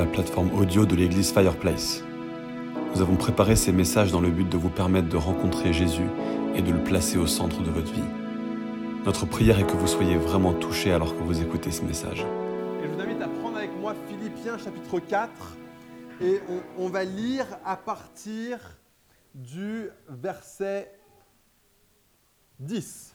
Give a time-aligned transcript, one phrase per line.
[0.00, 2.02] la plateforme audio de l'église Fireplace.
[2.94, 6.08] Nous avons préparé ces messages dans le but de vous permettre de rencontrer Jésus
[6.54, 8.08] et de le placer au centre de votre vie.
[9.04, 12.20] Notre prière est que vous soyez vraiment touchés alors que vous écoutez ce message.
[12.82, 15.30] Et je vous invite à prendre avec moi Philippiens chapitre 4
[16.22, 18.58] et on, on va lire à partir
[19.34, 20.98] du verset
[22.58, 23.14] 10.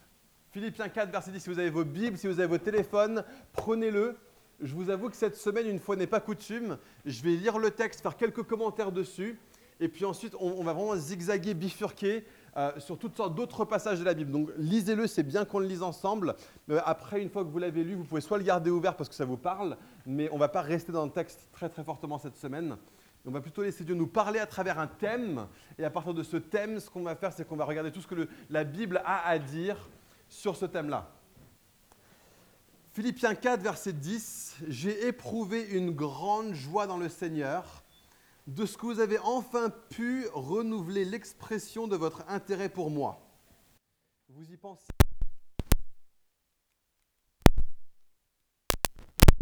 [0.52, 1.40] Philippiens 4, verset 10.
[1.40, 4.16] Si vous avez vos Bibles, si vous avez vos téléphones, prenez-le.
[4.60, 7.70] Je vous avoue que cette semaine, une fois n'est pas coutume, je vais lire le
[7.70, 9.38] texte, faire quelques commentaires dessus,
[9.80, 12.24] et puis ensuite, on, va vraiment zigzaguer, bifurquer
[12.56, 14.32] euh, sur toutes sortes d'autres passages de la Bible.
[14.32, 16.34] Donc lisez-le, c'est bien qu'on le lise ensemble.
[16.70, 19.10] Euh, après, une fois que vous l'avez lu, vous pouvez soit le garder ouvert parce
[19.10, 21.84] que ça vous parle, mais on ne va pas rester dans le texte très très
[21.84, 22.76] fortement cette semaine.
[23.26, 25.46] On va plutôt laisser Dieu nous parler à travers un thème,
[25.78, 28.00] et à partir de ce thème, ce qu'on va faire, c'est qu'on va regarder tout
[28.00, 29.90] ce que la Bible a à dire
[30.28, 31.10] sur ce thème-là.
[32.96, 37.84] Philippiens 4, verset 10, J'ai éprouvé une grande joie dans le Seigneur,
[38.46, 43.20] de ce que vous avez enfin pu renouveler l'expression de votre intérêt pour moi.
[44.30, 44.86] Vous y pensez?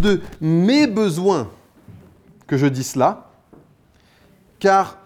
[0.00, 1.48] De mes besoins
[2.48, 3.30] que je dis cela,
[4.58, 4.98] car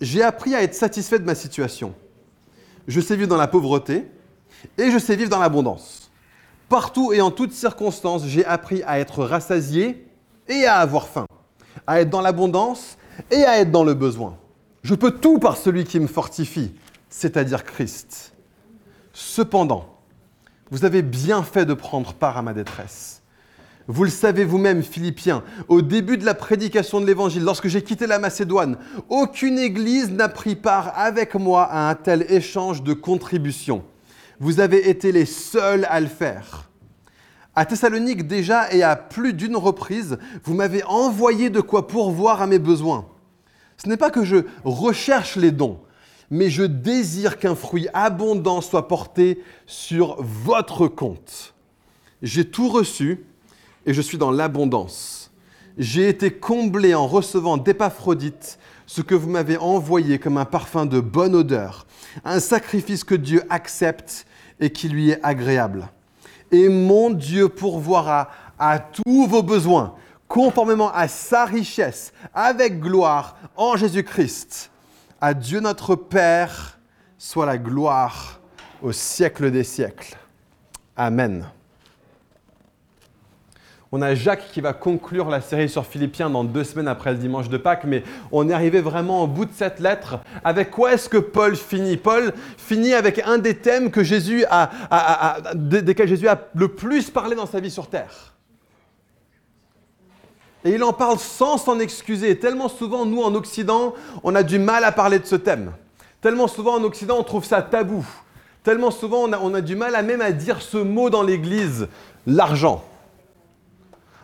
[0.00, 1.96] j'ai appris à être satisfait de ma situation.
[2.86, 4.06] Je sais vivre dans la pauvreté
[4.78, 6.11] et je sais vivre dans l'abondance.
[6.72, 10.08] Partout et en toutes circonstances, j'ai appris à être rassasié
[10.48, 11.26] et à avoir faim,
[11.86, 12.96] à être dans l'abondance
[13.30, 14.38] et à être dans le besoin.
[14.82, 16.72] Je peux tout par celui qui me fortifie,
[17.10, 18.32] c'est-à-dire Christ.
[19.12, 19.98] Cependant,
[20.70, 23.20] vous avez bien fait de prendre part à ma détresse.
[23.86, 28.06] Vous le savez vous-même, Philippiens, au début de la prédication de l'Évangile, lorsque j'ai quitté
[28.06, 28.78] la Macédoine,
[29.10, 33.84] aucune église n'a pris part avec moi à un tel échange de contributions.
[34.42, 36.68] Vous avez été les seuls à le faire.
[37.54, 42.48] À Thessalonique déjà et à plus d'une reprise, vous m'avez envoyé de quoi pourvoir à
[42.48, 43.06] mes besoins.
[43.76, 45.78] Ce n'est pas que je recherche les dons,
[46.28, 51.54] mais je désire qu'un fruit abondant soit porté sur votre compte.
[52.20, 53.24] J'ai tout reçu
[53.86, 55.30] et je suis dans l'abondance.
[55.78, 60.98] J'ai été comblé en recevant d'Épaphrodite ce que vous m'avez envoyé comme un parfum de
[60.98, 61.86] bonne odeur,
[62.24, 64.26] un sacrifice que Dieu accepte
[64.62, 65.88] et qui lui est agréable.
[66.52, 69.96] Et mon Dieu pourvoira à tous vos besoins,
[70.28, 74.70] conformément à sa richesse, avec gloire en Jésus-Christ.
[75.20, 76.78] À Dieu notre Père
[77.18, 78.40] soit la gloire
[78.80, 80.16] au siècle des siècles.
[80.96, 81.44] Amen.
[83.94, 87.18] On a Jacques qui va conclure la série sur Philippiens dans deux semaines après le
[87.18, 90.18] dimanche de Pâques, mais on est arrivé vraiment au bout de cette lettre.
[90.44, 91.98] Avec quoi est-ce que Paul finit?
[91.98, 96.26] Paul finit avec un des thèmes que Jésus a, a- a- a- de- desquels Jésus
[96.26, 98.32] a le plus parlé dans sa vie sur terre.
[100.64, 102.38] Et il en parle sans s'en excuser.
[102.38, 103.92] Tellement souvent, nous en Occident,
[104.24, 105.72] on a du mal à parler de ce thème.
[106.22, 108.06] Tellement souvent en Occident, on trouve ça tabou.
[108.62, 111.22] Tellement souvent, on a, on a du mal à même à dire ce mot dans
[111.24, 111.88] l'Église,
[112.26, 112.82] l'argent.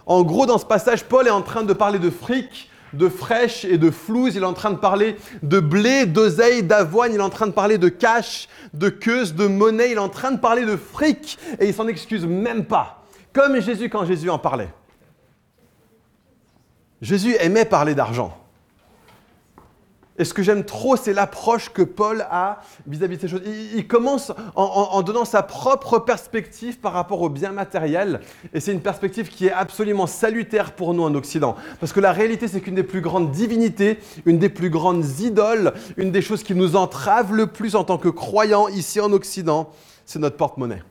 [0.09, 3.67] En gros, dans ce passage, Paul est en train de parler de fric, de fraîche
[3.67, 4.35] et de flouze.
[4.37, 7.13] Il est en train de parler de blé, d'oseille, d'avoine.
[7.13, 9.91] Il est en train de parler de cash, de queuse, de monnaie.
[9.91, 13.05] Il est en train de parler de fric et il s'en excuse même pas.
[13.35, 14.71] Comme Jésus quand Jésus en parlait.
[17.03, 18.35] Jésus aimait parler d'argent.
[20.19, 23.43] Et ce que j'aime trop, c'est l'approche que Paul a vis-à-vis de ces choses.
[23.75, 28.21] Il, commence en, en- en donnant sa propre perspective par rapport au bien matériel.
[28.53, 31.55] Et c'est une perspective qui est absolument salutaire pour nous en Occident.
[31.79, 35.73] Parce que la réalité, c'est qu'une des plus grandes divinités, une des plus grandes idoles,
[35.97, 39.71] une des choses qui nous entrave le plus en tant que croyants ici en Occident,
[40.05, 40.83] c'est notre porte-monnaie.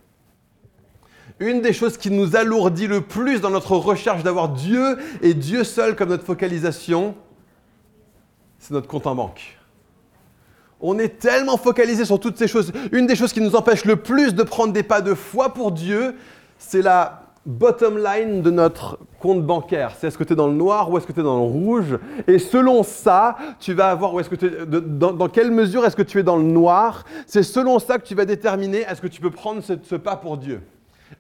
[1.40, 5.64] Une des choses qui nous alourdit le plus dans notre recherche d'avoir Dieu et Dieu
[5.64, 7.14] seul comme notre focalisation,
[8.68, 9.58] c'est notre compte en banque.
[10.82, 12.74] On est tellement focalisé sur toutes ces choses.
[12.92, 15.72] Une des choses qui nous empêche le plus de prendre des pas de foi pour
[15.72, 16.16] Dieu,
[16.58, 19.94] c'est la bottom line de notre compte bancaire.
[19.98, 21.50] C'est est-ce que tu es dans le noir ou est-ce que tu es dans le
[21.50, 21.98] rouge?
[22.28, 26.20] Et selon ça, tu vas avoir est-ce que es- dans, quelle mesure est-ce que tu
[26.20, 27.06] es dans le noir?
[27.26, 30.18] C'est selon ça que tu vas déterminer est-ce que tu peux prendre ce, ce pas
[30.18, 30.62] pour Dieu?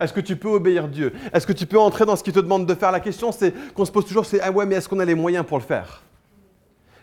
[0.01, 1.13] Est-ce que tu peux obéir Dieu?
[1.31, 2.91] Est-ce que tu peux entrer dans ce qu'il te demande de faire?
[2.91, 5.15] La question c'est qu'on se pose toujours c'est ah ouais mais est-ce qu'on a les
[5.15, 6.03] moyens pour le faire?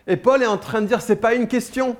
[0.07, 1.95] Et Paul est en train de dire c'est pas une question.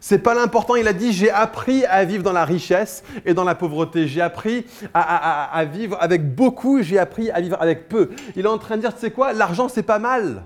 [0.00, 0.76] C'est pas l'important.
[0.76, 4.06] Il a dit j'ai appris à vivre dans la richesse et dans la pauvreté.
[4.06, 4.64] J'ai appris
[4.94, 6.82] à, vivre avec beaucoup.
[6.82, 8.10] J'ai appris à vivre avec peu.
[8.36, 9.32] Il est en train de dire tu sais quoi?
[9.32, 10.44] L'argent c'est pas mal.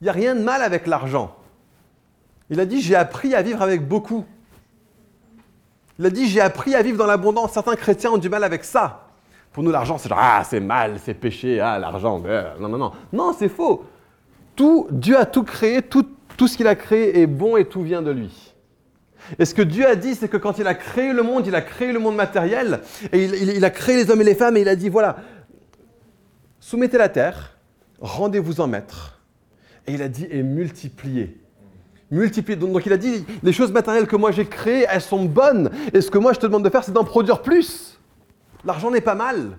[0.00, 1.36] Il n'y a rien de mal avec l'argent.
[2.50, 4.24] Il a dit j'ai appris à vivre avec beaucoup.
[5.98, 7.52] Il a dit j'ai appris à vivre dans l'abondance.
[7.52, 9.08] Certains chrétiens ont du mal avec ça.
[9.52, 12.22] Pour nous l'argent c'est genre ah c'est mal, c'est péché, ah l'argent.
[12.26, 13.84] euh, Non non non non c'est faux.
[14.56, 16.06] tout, Dieu a tout créé, tout,
[16.36, 18.54] tout ce qu'il a créé est bon et tout vient de lui.
[19.38, 21.54] Et ce que Dieu a dit, c'est que quand il a créé le monde, il
[21.54, 22.80] a créé le monde matériel,
[23.12, 25.16] et il, a créé les hommes et les femmes, et il a dit, voilà,
[26.60, 27.56] soumettez la terre,
[28.00, 29.22] rendez-vous en maître.
[29.86, 31.38] Et il a dit, et multipliez.
[32.10, 32.56] Multipliez.
[32.56, 35.70] Donc, donc il a dit, les choses matérielles que moi j'ai créées, elles sont bonnes,
[35.92, 37.98] et ce que moi je te demande de faire, c'est d'en produire plus.
[38.64, 39.58] L'argent n'est pas mal.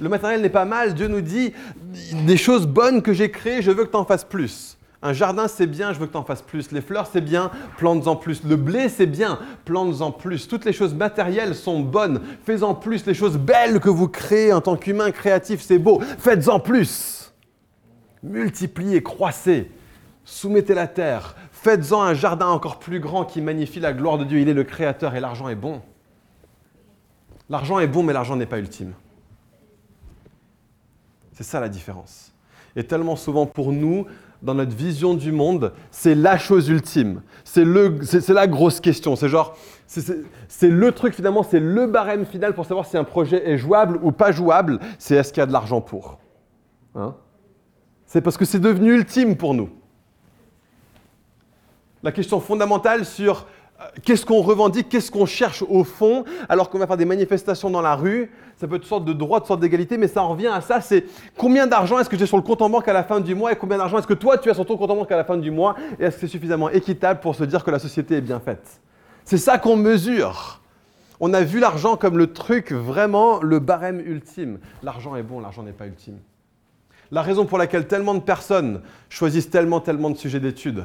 [0.00, 0.94] Le matériel n'est pas mal.
[0.94, 1.52] Dieu nous dit,
[2.26, 4.73] des choses bonnes que j'ai créées, je veux que tu en fasses plus.
[5.04, 6.72] Un jardin, c'est bien, je veux que tu en fasses plus.
[6.72, 8.42] Les fleurs, c'est bien, plantes-en plus.
[8.42, 10.48] Le blé, c'est bien, plantes-en plus.
[10.48, 12.22] Toutes les choses matérielles sont bonnes.
[12.44, 13.04] Fais-en plus.
[13.04, 16.00] Les choses belles que vous créez en tant qu'humain créatif, c'est beau.
[16.00, 17.34] Faites-en plus.
[18.22, 19.70] Multipliez, croissez.
[20.24, 21.36] Soumettez la terre.
[21.52, 24.40] Faites-en un jardin encore plus grand qui magnifie la gloire de Dieu.
[24.40, 25.82] Il est le créateur et l'argent est bon.
[27.50, 28.94] L'argent est bon, mais l'argent n'est pas ultime.
[31.32, 32.32] C'est ça la différence.
[32.74, 34.06] Et tellement souvent pour nous,
[34.44, 37.22] dans notre vision du monde, c'est la chose ultime.
[37.44, 39.16] C'est la grosse question.
[39.16, 39.56] C'est genre,
[39.86, 43.98] c'est le truc finalement, c'est le barème final pour savoir si un projet est jouable
[44.02, 44.78] ou pas jouable.
[44.98, 46.18] C'est est-ce qu'il y a de l'argent pour.
[46.94, 47.14] Hein?
[48.04, 49.70] C'est parce que c'est devenu ultime pour nous.
[52.02, 53.46] La question fondamentale sur
[54.04, 57.82] qu'est-ce qu'on revendique, qu'est-ce qu'on cherche au fond, alors qu'on va faire des manifestations dans
[57.82, 58.30] la rue.
[58.56, 60.60] Ça peut être une sorte de droit, une sorte d'égalité, mais ça en revient à
[60.60, 61.04] ça, c'est
[61.36, 63.52] combien d'argent est-ce que j'ai sur le compte en banque à la fin du mois
[63.52, 65.24] et combien d'argent est-ce que toi tu as sur ton compte en banque à la
[65.24, 68.16] fin du mois et est-ce que c'est suffisamment équitable pour se dire que la société
[68.16, 68.80] est bien faite?
[69.24, 70.60] C'est ça qu'on mesure.
[71.20, 74.58] On a vu l'argent comme le truc vraiment, le barème ultime.
[74.82, 76.18] L'argent est bon, l'argent n'est pas ultime.
[77.10, 80.84] La raison pour laquelle tellement de personnes choisissent tellement, tellement de sujets d'études,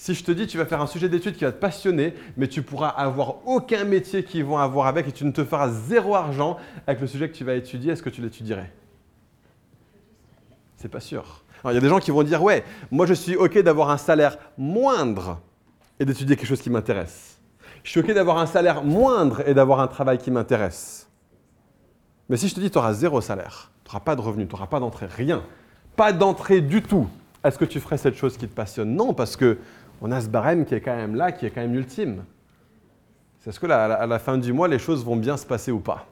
[0.00, 2.48] si je te dis tu vas faire un sujet d'étude qui va te passionner, mais
[2.48, 6.16] tu pourras avoir aucun métier qui vont avoir avec et tu ne te feras zéro
[6.16, 6.56] argent
[6.86, 8.72] avec le sujet que tu vas étudier, est-ce que tu l'étudierais?
[10.76, 11.44] C'est pas sûr.
[11.66, 13.98] il y a des gens qui vont dire ouais, moi je suis OK d'avoir un
[13.98, 15.38] salaire moindre
[15.98, 17.38] et d'étudier quelque chose qui m'intéresse.
[17.82, 21.10] Je suis OK d'avoir un salaire moindre et d'avoir un travail qui m'intéresse.
[22.30, 24.54] Mais si je te dis tu auras zéro salaire, tu n'auras pas de revenus, tu
[24.54, 25.42] n'auras pas d'entrée, rien,
[25.94, 27.06] pas d'entrée du tout,
[27.42, 28.94] est-ce que tu ferais cette chose qui te passionne?
[28.94, 29.58] Non, parce que
[30.00, 32.24] on a ce barème qui est quand même là, qui est quand même ultime.
[33.40, 35.80] C'est ce que à la fin du mois, les choses vont bien se passer ou
[35.80, 36.06] pas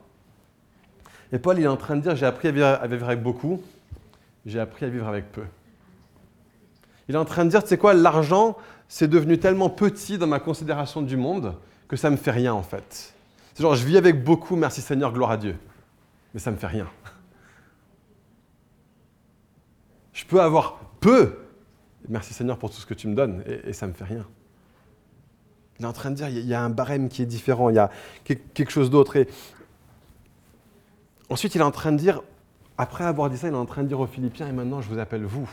[1.32, 3.62] Et Paul, il est en train de dire, j'ai appris à vivre, avec beaucoup,
[4.46, 5.44] j'ai appris à vivre avec peu.
[7.08, 8.56] Il est en train de dire, tu sais quoi, l'argent,
[8.88, 11.54] c'est devenu tellement petit dans ma considération du monde
[11.86, 13.14] que ça ne me fait rien en fait.
[13.54, 15.56] C'est genre, je vis avec beaucoup, merci Seigneur, gloire à Dieu.
[16.32, 16.86] Mais ça ne me fait rien.
[20.12, 21.38] Je peux avoir peu,
[22.08, 24.26] Merci Seigneur pour tout ce que tu me donnes, et, ça ne me fait rien.
[25.78, 27.76] Il est en train de dire, il y a un barème qui est différent, il
[27.76, 27.90] y a
[28.24, 29.16] quelque chose d'autre.
[31.28, 32.22] Ensuite, il est en train de dire,
[32.76, 34.88] après avoir dit ça, il est en train de dire aux Philippiens, et maintenant je
[34.88, 35.48] vous appelle vous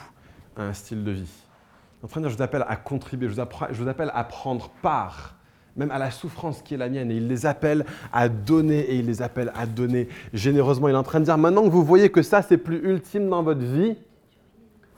[0.56, 1.21] à un style de vie.
[1.21, 4.24] Il est en train de dire, je vous appelle à contribuer, je vous appelle à
[4.24, 5.36] prendre part
[5.75, 7.12] même à la souffrance qui est la mienne.
[7.12, 10.88] Et il les appelle à donner et il les appelle à donner généreusement.
[10.88, 13.30] Il est en train de dire, maintenant que vous voyez que ça, c'est plus ultime
[13.30, 13.95] dans votre vie,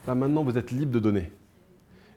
[0.06, 1.32] bah, maintenant vous êtes libre de donner.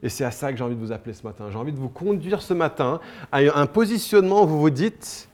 [0.02, 1.50] Et c'est à ça que j'ai envie de vous appeler ce matin.
[1.50, 3.00] J'ai envie de vous conduire ce matin
[3.32, 5.28] à un positionnement où vous vous dites,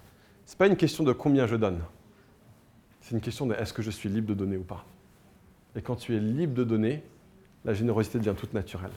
[0.45, 1.81] ce n'est pas une question de combien je donne.
[3.01, 4.85] C'est une question de est-ce que je suis libre de donner ou pas.
[5.77, 7.05] Et quand tu es libre de donner,
[7.65, 8.91] la générosité devient toute naturelle.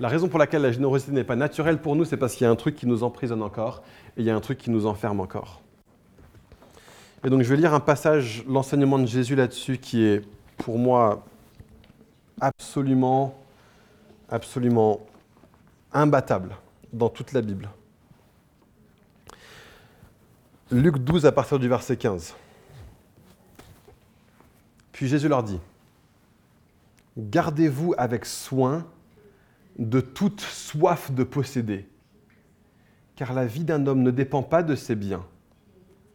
[0.00, 2.48] La raison pour laquelle la générosité n'est pas naturelle pour nous, c'est parce qu'il y
[2.48, 3.82] a un truc qui nous emprisonne encore
[4.16, 5.62] et il y a un truc qui nous enferme encore.
[7.24, 10.22] Et donc je vais lire un passage, l'enseignement de Jésus là-dessus, qui est
[10.58, 11.24] pour moi
[12.40, 13.34] absolument
[14.28, 15.00] absolument
[15.92, 16.56] imbattable
[16.92, 17.68] dans toute la Bible.
[20.70, 22.34] Luc 12 à partir du verset 15.
[24.92, 25.60] Puis Jésus leur dit,
[27.16, 28.86] Gardez-vous avec soin
[29.78, 31.88] de toute soif de posséder,
[33.14, 35.24] car la vie d'un homme ne dépend pas de ses biens,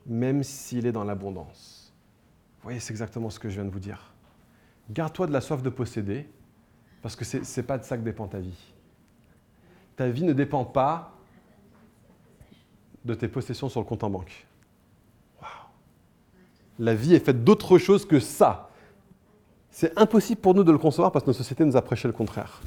[0.06, 1.94] même s'il est dans l'abondance.
[2.58, 4.14] Vous voyez, c'est exactement ce que je viens de vous dire.
[4.92, 6.28] Garde-toi de la soif de posséder,
[7.02, 8.74] parce que ce n'est pas de ça que dépend ta vie.
[9.96, 11.14] Ta vie ne dépend pas
[13.04, 14.46] de tes possessions sur le compte en banque.
[16.80, 18.70] La vie est faite d'autre chose que ça.
[19.70, 22.14] C'est impossible pour nous de le concevoir parce que notre société nous a prêché le
[22.14, 22.62] contraire.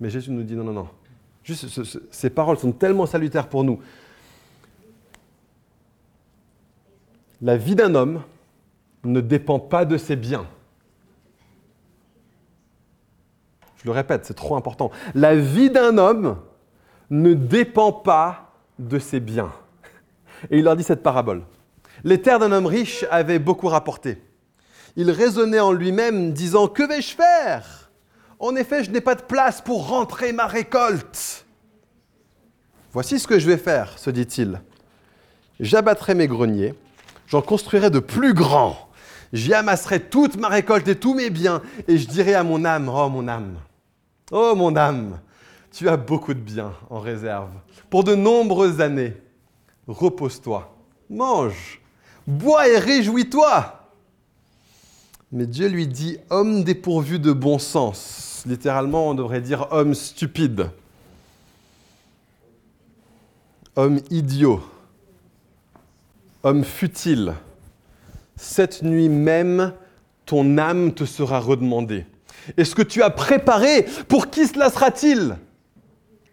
[0.00, 0.88] Mais Jésus nous dit non, non, non.
[1.44, 3.80] Juste, ces paroles sont tellement salutaires pour nous.
[7.40, 8.22] La vie d'un homme
[9.04, 10.46] ne dépend pas de ses biens.
[13.82, 14.90] Je le répète, c'est trop important.
[15.14, 16.38] La vie d'un homme
[17.10, 19.52] ne dépend pas de ses biens.
[20.50, 21.42] Et il leur dit cette parabole.
[22.04, 24.22] Les terres d'un homme riche avaient beaucoup rapporté.
[24.96, 27.90] Il raisonnait en lui-même, disant Que vais-je faire?
[28.38, 31.46] En effet, je n'ai pas de place pour rentrer ma récolte.
[32.92, 34.60] Voici ce que je vais faire, se dit-il.
[35.60, 36.74] J'abattrai mes greniers,
[37.26, 38.90] j'en construirai de plus grands,
[39.32, 42.90] j'y amasserai toute ma récolte et tous mes biens, et je dirai à mon âme
[42.92, 43.54] Oh mon âme,
[44.30, 45.18] oh mon âme,
[45.72, 47.50] tu as beaucoup de biens en réserve
[47.90, 49.14] pour de nombreuses années.
[49.86, 50.74] Repose-toi,
[51.10, 51.80] mange,
[52.26, 53.78] bois et réjouis-toi.
[55.32, 58.42] Mais Dieu lui dit, homme dépourvu de bon sens.
[58.46, 60.70] Littéralement, on devrait dire homme stupide.
[63.74, 64.62] Homme idiot.
[66.42, 67.34] Homme futile.
[68.36, 69.72] Cette nuit même,
[70.26, 72.04] ton âme te sera redemandée.
[72.56, 75.36] Et ce que tu as préparé, pour qui cela sera-t-il?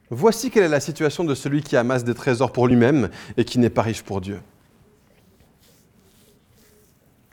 [0.09, 3.59] Voici quelle est la situation de celui qui amasse des trésors pour lui-même et qui
[3.59, 4.39] n'est pas riche pour Dieu.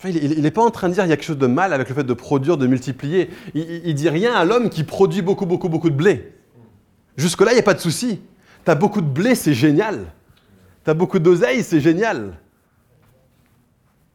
[0.04, 1.88] Il n'est pas en train de dire qu'il y a quelque chose de mal avec
[1.88, 3.30] le fait de produire, de multiplier.
[3.54, 6.35] Il, ne dit rien à l'homme qui produit beaucoup, beaucoup, beaucoup de blé.
[7.16, 8.21] Jusque-là, il n'y a pas de souci.
[8.64, 10.12] Tu as beaucoup de blé, c'est génial.
[10.85, 12.38] Tu as beaucoup d'oseille, c'est génial.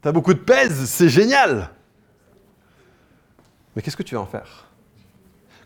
[0.03, 1.72] Tu as beaucoup de pèse, c'est génial.
[3.75, 4.68] Mais qu'est-ce que tu vas en faire?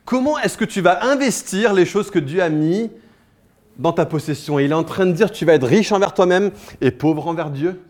[0.06, 2.92] Comment est-ce que tu vas investir les choses que Dieu a mis
[3.78, 4.60] dans ta possession?
[4.60, 7.50] Il est en train de dire tu vas être riche envers toi-même et pauvre envers
[7.50, 7.82] Dieu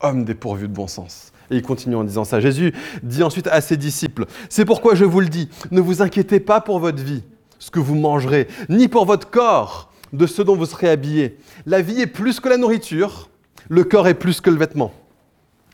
[0.00, 1.32] Homme dépourvu de bon sens.
[1.50, 2.40] Et il continue en disant ça.
[2.40, 6.40] Jésus dit ensuite à ses disciples, C'est pourquoi je vous le dis, ne vous inquiétez
[6.40, 7.22] pas pour votre vie,
[7.58, 11.38] ce que vous mangerez, ni pour votre corps, de ce dont vous serez habillés.
[11.66, 13.28] La vie est plus que la nourriture,
[13.68, 14.92] le corps est plus que le vêtement.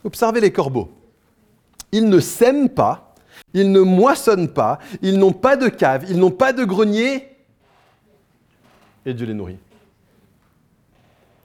[0.04, 0.90] Observez les corbeaux.
[1.92, 3.09] Ils ne sèment pas,
[3.54, 7.28] ils ne moissonnent pas, ils n'ont pas de cave, ils n'ont pas de grenier,
[9.06, 9.58] et Dieu les nourrit.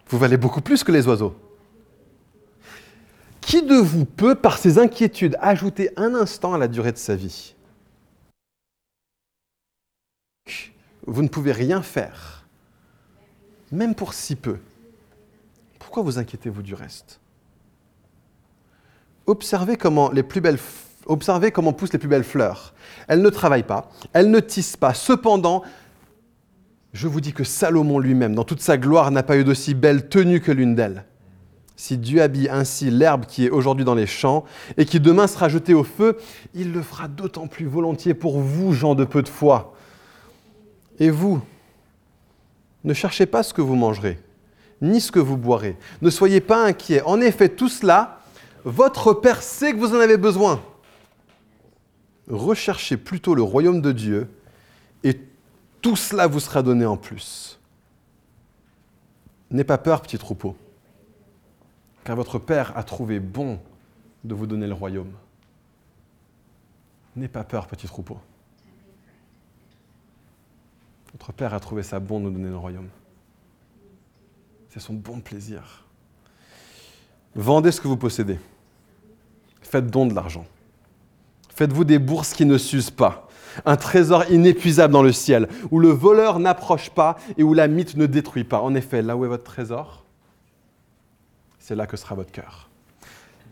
[0.08, 1.36] Vous valez beaucoup plus que les oiseaux.
[3.42, 7.16] Qui de vous peut, par ses inquiétudes, ajouter un instant à la durée de sa
[7.16, 7.56] vie?
[11.08, 12.46] Vous ne pouvez rien faire,
[13.72, 14.58] même pour si peu.
[15.78, 17.20] Pourquoi vous inquiétez-vous du reste?
[19.28, 20.60] Observez comment, les plus belles,
[21.06, 22.74] observez comment poussent les plus belles fleurs.
[23.08, 24.94] Elles ne travaillent pas, elles ne tissent pas.
[24.94, 25.64] Cependant,
[26.94, 30.08] je vous dis que Salomon lui-même, dans toute sa gloire, n'a pas eu d'aussi belle
[30.08, 31.06] tenue que l'une d'elles.
[31.76, 34.46] Si Dieu habille ainsi l'herbe qui est aujourd'hui dans les champs
[34.78, 36.18] et qui demain sera jetée au feu,
[36.54, 39.76] il le fera d'autant plus volontiers pour vous, gens de peu de foi.
[41.00, 41.42] Et vous,
[42.86, 44.18] ne cherchez pas ce que vous mangerez,
[44.82, 45.76] ni ce que vous boirez.
[46.02, 47.02] Ne soyez pas inquiets.
[47.02, 48.20] En effet, tout cela,
[48.64, 50.62] votre Père sait que vous en avez besoin.
[52.28, 54.30] Recherchez plutôt le royaume de Dieu
[55.04, 55.20] et
[55.82, 57.60] tout cela vous sera donné en plus.
[59.52, 60.56] N'aie pas peur, petit troupeau
[62.06, 63.60] car votre Père a trouvé bon
[64.24, 65.12] de vous donner le royaume.
[67.16, 68.20] N'aie pas peur, petit troupeau.
[71.14, 72.90] Votre Père a trouvé ça bon de nous donner le royaume.
[74.70, 75.84] C'est son bon plaisir.
[77.34, 78.40] Vendez ce que vous possédez.
[79.62, 80.46] Faites don de l'argent.
[81.56, 83.28] Faites-vous des bourses qui ne s'usent pas.
[83.66, 87.96] Un trésor inépuisable dans le ciel, où le voleur n'approche pas et où la mythe
[87.96, 88.60] ne détruit pas.
[88.60, 90.04] En effet, là où est votre trésor,
[91.58, 92.70] c'est là que sera votre cœur.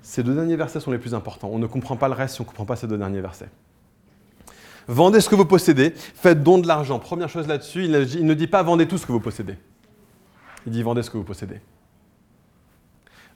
[0.01, 1.49] Ces deux derniers versets sont les plus importants.
[1.51, 3.49] On ne comprend pas le reste si on ne comprend pas ces deux derniers versets.
[4.89, 6.99] Vendez ce que vous possédez, faites don de l'argent.
[6.99, 9.55] Première chose là-dessus, il ne dit pas vendez tout ce que vous possédez.
[10.65, 11.61] Il dit vendez ce que vous possédez.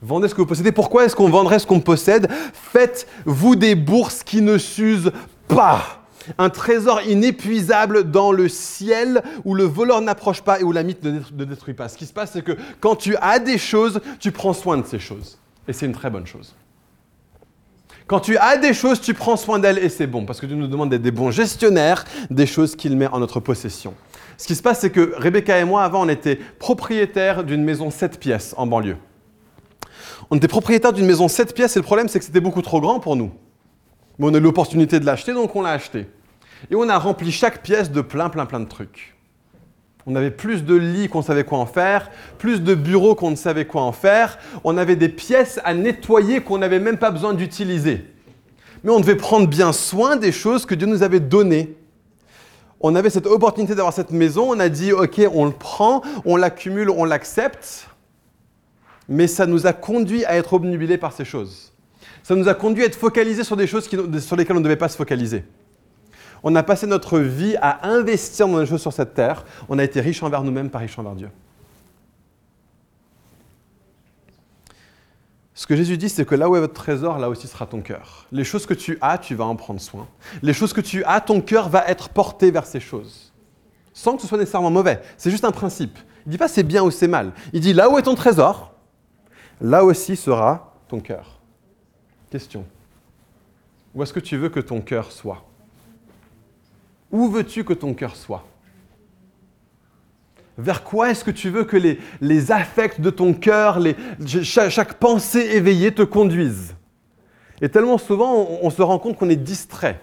[0.01, 0.71] Vendez ce que vous possédez.
[0.71, 2.29] Pourquoi est-ce qu'on vendrait ce qu'on possède?
[2.53, 5.11] Faites-vous des bourses qui ne s'usent
[5.47, 6.03] pas
[6.37, 11.03] un trésor inépuisable dans le ciel où le voleur n'approche pas et où la mythe
[11.03, 11.87] ne détruit pas.
[11.87, 14.85] Ce qui se passe, c'est que quand tu as des choses, tu prends soin de
[14.85, 15.39] ces choses.
[15.67, 16.53] Et c'est une très bonne chose.
[18.07, 20.55] Quand tu as des choses, tu prends soin d'elles et c'est bon, parce que Dieu
[20.55, 23.93] nous demande d'être des bons gestionnaires des choses qu'il met en notre possession.
[24.37, 27.89] Ce qui se passe, c'est que Rebecca et moi, avant, on était propriétaires d'une maison
[27.89, 28.97] 7 pièces en banlieue.
[30.29, 32.81] On était propriétaires d'une maison 7 pièces et le problème, c'est que c'était beaucoup trop
[32.81, 33.31] grand pour nous.
[34.19, 36.07] Mais on a eu l'opportunité de l'acheter, donc on l'a acheté.
[36.69, 39.15] Et on a rempli chaque pièce de plein, plein, plein de trucs.
[40.05, 43.35] On avait plus de lits qu'on savait quoi en faire, plus de bureaux qu'on ne
[43.35, 44.39] savait quoi en faire.
[44.63, 48.05] On avait des pièces à nettoyer qu'on n'avait même pas besoin d'utiliser.
[48.83, 51.75] Mais on devait prendre bien soin des choses que Dieu nous avait données.
[52.79, 56.35] On avait cette opportunité d'avoir cette maison, on a dit ok, on le prend, on
[56.35, 57.89] l'accumule, on l'accepte,
[59.07, 61.73] mais ça nous a conduit à être obnubilés par ces choses.
[62.23, 64.75] Ça nous a conduit à être focalisés sur des choses sur lesquelles on ne devait
[64.75, 65.45] pas se focaliser.
[66.43, 69.45] On a passé notre vie à investir dans les choses sur cette terre.
[69.69, 71.29] On a été riche envers nous-mêmes, pas riche envers Dieu.
[75.53, 77.81] Ce que Jésus dit, c'est que là où est votre trésor, là aussi sera ton
[77.81, 78.27] cœur.
[78.31, 80.07] Les choses que tu as, tu vas en prendre soin.
[80.43, 83.33] Les choses que tu as, ton cœur va être porté vers ces choses.
[83.91, 85.01] Sans que ce soit nécessairement mauvais.
[85.17, 85.97] C'est juste un principe.
[86.25, 87.31] Il ne dit pas c'est bien ou c'est mal.
[87.53, 88.76] Il dit là où est ton trésor,
[89.61, 91.39] là aussi sera ton cœur.
[92.29, 92.65] Question.
[93.93, 95.43] Où est-ce que tu veux que ton cœur soit?
[97.11, 98.45] Où veux-tu que ton cœur soit?
[100.57, 103.79] Vers quoi est-ce que tu veux que les, affects de ton cœur,
[104.25, 106.75] chaque, pensée éveillée te conduisent?
[107.61, 110.01] Et tellement souvent, on, on se rend compte qu'on est distrait.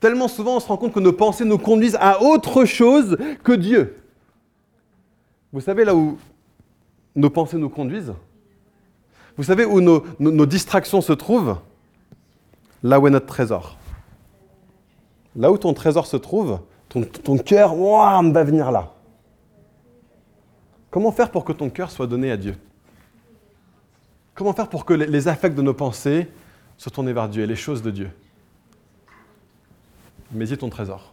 [0.00, 3.52] Tellement souvent, on se rend compte que nos pensées nous conduisent à autre chose que
[3.52, 4.02] Dieu.
[5.52, 6.18] Vous savez là où
[7.14, 8.12] nos pensées nous conduisent?
[9.36, 11.58] Vous savez où nos, distractions se trouvent?
[12.82, 13.76] Là où est notre trésor.
[15.36, 18.92] Là où ton trésor se trouve, ton, cœur va venir là.
[20.90, 22.56] Comment faire pour que ton cœur soit donné à Dieu?
[24.34, 26.28] Comment faire pour que les affects de nos pensées
[26.76, 28.10] soient tournés vers Dieu et les choses de Dieu?
[30.30, 31.12] Mets-y ton trésor.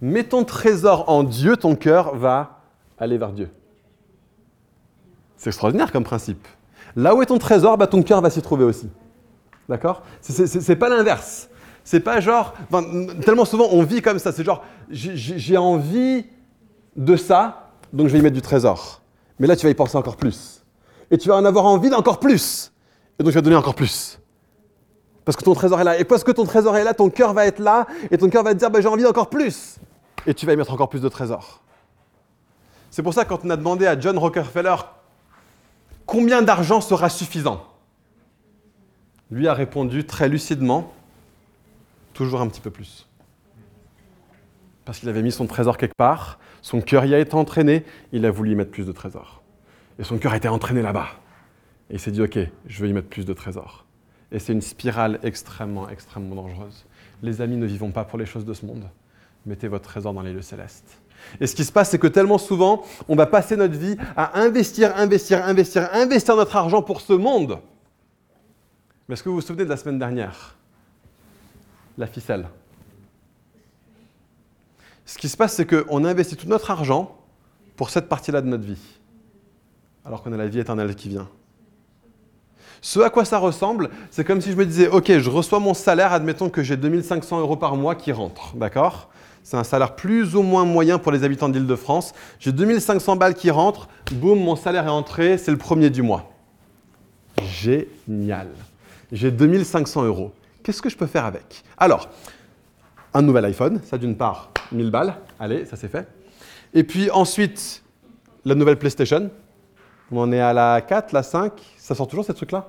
[0.00, 2.62] Mets ton trésor en Dieu, ton cœur va
[2.98, 3.50] aller vers Dieu.
[5.40, 6.46] C'est extraordinaire comme principe.
[6.96, 8.90] Là où est ton trésor, bah, ton cœur va s'y trouver aussi.
[9.70, 10.02] D'accord?
[10.20, 11.48] C'est pas l'inverse.
[11.82, 12.52] C'est pas genre.
[13.24, 14.32] tellement souvent on vit comme ça.
[14.32, 16.26] C'est genre, j'ai envie
[16.94, 19.00] de ça, donc je vais y mettre du trésor.
[19.38, 20.62] Mais là, tu vas y penser encore plus.
[21.10, 22.70] Et tu vas en avoir envie d'encore plus.
[23.18, 24.20] Et donc, je vais donner encore plus.
[25.24, 25.98] Parce que ton trésor est là.
[25.98, 27.86] Et parce que ton trésor est là, ton cœur va être là.
[28.10, 29.76] Et ton cœur va te dire, bah, j'ai envie d'encore plus.
[30.26, 31.62] Et tu vas y mettre encore plus de trésors.
[32.90, 34.76] C'est pour ça, quand on a demandé à John Rockefeller
[36.10, 37.64] combien d'argent sera suffisant,
[39.30, 40.92] lui a répondu très lucidement,
[42.14, 43.06] toujours un petit peu plus.
[44.84, 48.26] Parce qu'il avait mis son trésor quelque part, son cœur y a été entraîné, il
[48.26, 49.40] a voulu y mettre plus de trésors.
[50.00, 51.10] Et son cœur a été entraîné là-bas.
[51.90, 53.86] Et il s'est dit, OK, je vais y mettre plus de trésors.
[54.32, 56.86] Et c'est une spirale extrêmement, extrêmement dangereuse.
[57.22, 58.88] Les amis, ne vivons pas pour les choses de ce monde.
[59.46, 61.00] Mettez votre trésor dans les lieux célestes.
[61.40, 64.40] Et ce qui se passe, c'est que tellement souvent, on va passer notre vie à
[64.40, 67.58] investir, investir, investir, investir notre argent pour ce monde.
[69.08, 70.56] Mais est-ce que vous vous souvenez de la semaine dernière?
[71.98, 72.48] La ficelle.
[75.04, 77.16] Ce qui se passe, c'est qu'on investit tout notre argent
[77.76, 78.98] pour cette partie-là de notre vie,
[80.04, 81.28] alors qu'on a la vie éternelle qui vient.
[82.80, 85.74] Ce à quoi ça ressemble, c'est comme si je me disais, OK, je reçois mon
[85.74, 89.10] salaire, admettons que j'ai 2500 euros par mois qui rentrent, d'accord?
[89.42, 92.12] C'est un salaire plus ou moins moyen pour les habitants d'Île-de-France.
[92.38, 96.30] J'ai 2500 balles qui rentrent, boum, mon salaire est entré, c'est le premier du mois.
[97.42, 98.48] Génial.
[99.12, 100.32] J'ai 2500 euros.
[100.62, 101.64] Qu'est-ce que je peux faire avec?
[101.78, 102.08] Alors,
[103.14, 106.06] un nouvel iPhone, ça d'une part, 1000 balles, allez, ça c'est fait.
[106.74, 107.82] Et puis ensuite,
[108.44, 109.30] la nouvelle PlayStation.
[110.12, 112.68] On est à la 4, la 5, ça sort toujours ces trucs-là?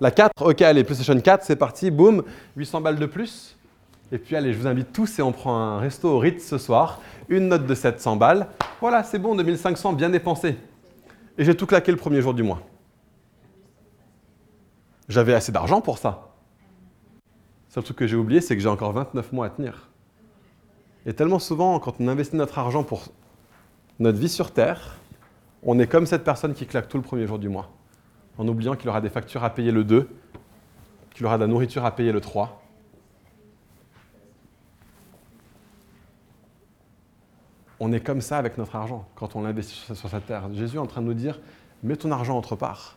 [0.00, 2.22] La 4, ok, allez, PlayStation 4, c'est parti, boum,
[2.56, 3.56] 800 balles de plus.
[4.12, 6.58] Et puis allez, je vous invite tous et on prend un resto au Ritz ce
[6.58, 8.46] soir, une note de 700 balles.
[8.78, 10.58] Voilà, c'est bon, 2500, bien dépensé.
[11.38, 12.60] Et j'ai tout claqué le premier jour du mois.
[15.08, 16.28] J'avais assez d'argent pour ça.
[17.70, 19.88] Seul truc que j'ai oublié, c'est que j'ai encore 29 mois à tenir.
[21.06, 23.04] Et tellement souvent, quand on investit notre argent pour
[23.98, 24.98] notre vie sur Terre,
[25.62, 27.70] on est comme cette personne qui claque tout le premier jour du mois,
[28.36, 30.06] en oubliant qu'il aura des factures à payer le 2,
[31.14, 32.61] qu'il aura de la nourriture à payer le 3.
[37.84, 40.44] On est comme ça avec notre argent quand on l'investit sur cette terre.
[40.54, 41.40] Jésus est en train de nous dire,
[41.82, 42.96] mets ton argent autre part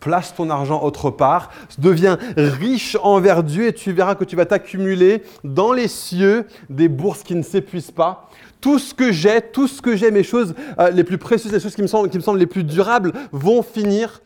[0.00, 4.46] place ton argent autre part, deviens riche envers Dieu et tu verras que tu vas
[4.46, 8.30] t'accumuler dans les cieux des bourses qui ne s'épuisent pas.
[8.60, 11.58] Tout ce que j'ai, tout ce que j'ai, mes choses euh, les plus précieuses, les
[11.58, 14.22] choses qui me, semblent, qui me semblent les plus durables vont finir.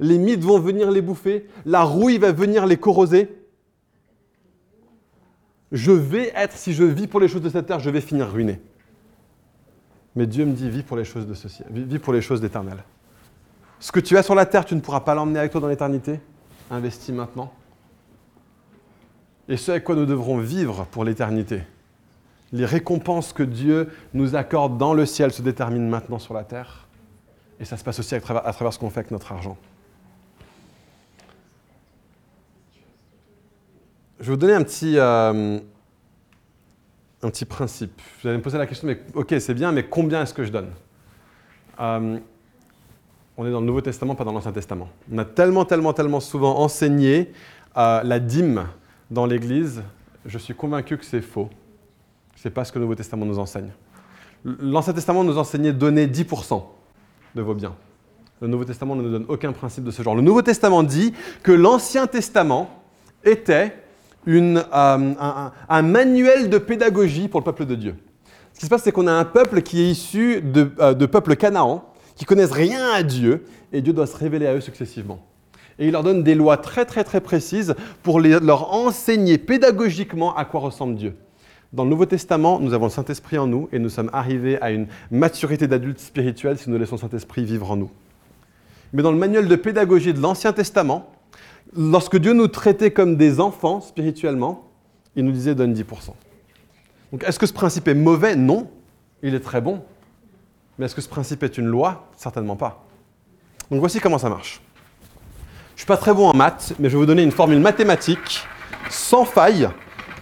[0.00, 1.46] Les mythes vont venir les bouffer.
[1.64, 3.34] La rouille va venir les corroser.
[5.72, 8.30] Je vais être, si je vis pour les choses de cette terre, je vais finir
[8.30, 8.60] ruiné.
[10.16, 12.82] Mais Dieu me dit, vis pour les choses de pour les choses d'éternel.
[13.78, 15.68] Ce que tu as sur la terre, tu ne pourras pas l'emmener avec toi dans
[15.68, 16.20] l'éternité.
[16.70, 17.52] Investis maintenant.
[19.48, 21.62] Et ce avec quoi nous devrons vivre pour l'éternité.
[22.52, 26.88] Les récompenses que Dieu nous accorde dans le ciel se déterminent maintenant sur la terre.
[27.60, 29.56] Et ça se passe aussi à travers, ce qu'on fait avec notre argent.
[34.18, 35.60] Je vais vous donner un petit, euh,
[37.26, 38.00] un petit principe.
[38.22, 40.52] Vous allez me poser la question, mais ok, c'est bien, mais combien est-ce que je
[40.52, 40.70] donne
[41.78, 42.18] euh,
[43.38, 44.88] on est dans le Nouveau Testament, pas dans l'Ancien Testament.
[45.12, 47.32] On a tellement, tellement, tellement souvent enseigné
[47.76, 48.66] euh, la dîme
[49.10, 49.82] dans l'Église,
[50.24, 51.50] je suis convaincu que c'est faux.
[52.34, 53.72] Ce n'est pas ce que le Nouveau Testament nous enseigne.
[54.42, 56.62] L'Ancien Testament nous enseignait donner 10%
[57.34, 57.74] de vos biens.
[58.40, 60.14] Le Nouveau Testament ne nous donne aucun principe de ce genre.
[60.14, 61.12] Le Nouveau Testament dit
[61.42, 62.70] que l'Ancien Testament
[63.22, 63.74] était
[64.28, 67.94] euh, un, manuel de pédagogie pour le peuple de Dieu.
[68.52, 71.06] Ce qui se passe, c'est qu'on a un peuple qui est issu de, euh, de
[71.06, 71.84] peuples canaan,
[72.16, 75.20] qui connaissent rien à Dieu, et Dieu doit se révéler à eux successivement.
[75.78, 80.44] Et il leur donne des lois très très très précises pour leur enseigner pédagogiquement à
[80.44, 81.14] quoi ressemble Dieu.
[81.72, 84.70] Dans le Nouveau Testament, nous avons le Saint-Esprit en nous et nous sommes arrivés à
[84.70, 87.90] une maturité d'adulte spirituel si nous laissons le Saint-Esprit vivre en nous.
[88.92, 91.10] Mais dans le manuel de pédagogie de l'Ancien Testament,
[91.74, 94.68] lorsque Dieu nous traitait comme des enfants spirituellement,
[95.14, 95.84] il nous disait donne 10%.
[97.12, 98.36] Donc est-ce que ce principe est mauvais?
[98.36, 98.70] Non,
[99.22, 99.82] il est très bon.
[100.78, 102.08] Mais est-ce que ce principe est une loi?
[102.16, 102.84] Certainement pas.
[103.70, 104.60] Donc voici comment ça marche.
[105.70, 107.60] Je ne suis pas très bon en maths, mais je vais vous donner une formule
[107.60, 108.40] mathématique
[108.90, 109.68] sans faille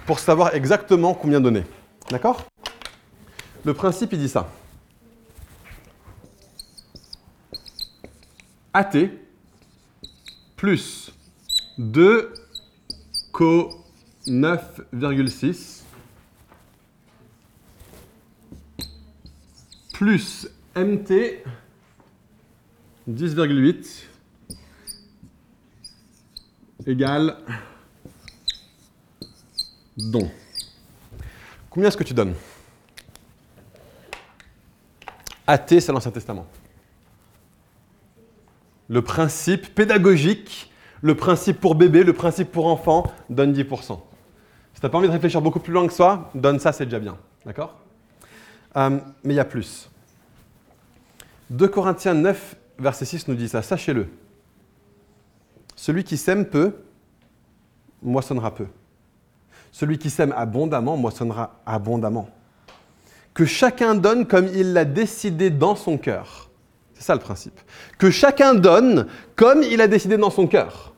[0.07, 1.65] pour savoir exactement combien donner.
[2.11, 2.45] D'accord?
[3.65, 4.49] Le principe, il dit ça.
[8.73, 8.93] AT
[10.57, 11.14] plus
[11.79, 12.33] 2
[13.33, 13.85] co
[14.27, 15.83] 9,6
[19.93, 21.45] plus MT
[23.09, 24.05] 10,8
[26.87, 27.37] égale
[29.97, 30.31] don.
[31.71, 32.35] Combien est-ce que tu donnes?
[35.47, 36.47] AT, c'est l'Ancien Testament.
[38.89, 40.73] Le principe pédagogique,
[41.05, 43.59] le principe pour bébé, le principe pour enfant, donne 10%.
[44.73, 46.87] Si tu n'as pas envie de réfléchir beaucoup plus loin que ça, donne ça, c'est
[46.87, 47.19] déjà bien.
[47.45, 47.79] D'accord?
[48.79, 49.91] Euh, Mais il y a plus.
[51.51, 53.61] 2 Corinthiens 9, verset 6 nous dit ça.
[53.61, 54.07] Sachez-le.
[55.77, 56.73] Celui qui sème peu,
[58.03, 58.67] moissonnera peu.
[59.73, 62.31] Celui qui sème abondamment, moissonnera abondamment.
[63.35, 66.49] Que chacun donne comme il l'a décidé dans son cœur.
[66.95, 67.61] C'est ça le principe.
[67.99, 70.94] Que chacun donne comme il a décidé dans son cœur.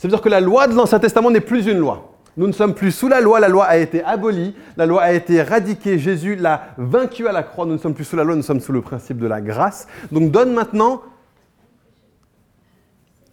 [0.00, 2.14] Ça veut dire que la loi de l'Ancien Testament n'est plus une loi.
[2.38, 5.12] Nous ne sommes plus sous la loi, la loi a été abolie, la loi a
[5.12, 8.34] été éradiquée, Jésus l'a vaincue à la croix, nous ne sommes plus sous la loi,
[8.34, 9.88] nous sommes sous le principe de la grâce.
[10.10, 11.02] Donc donne maintenant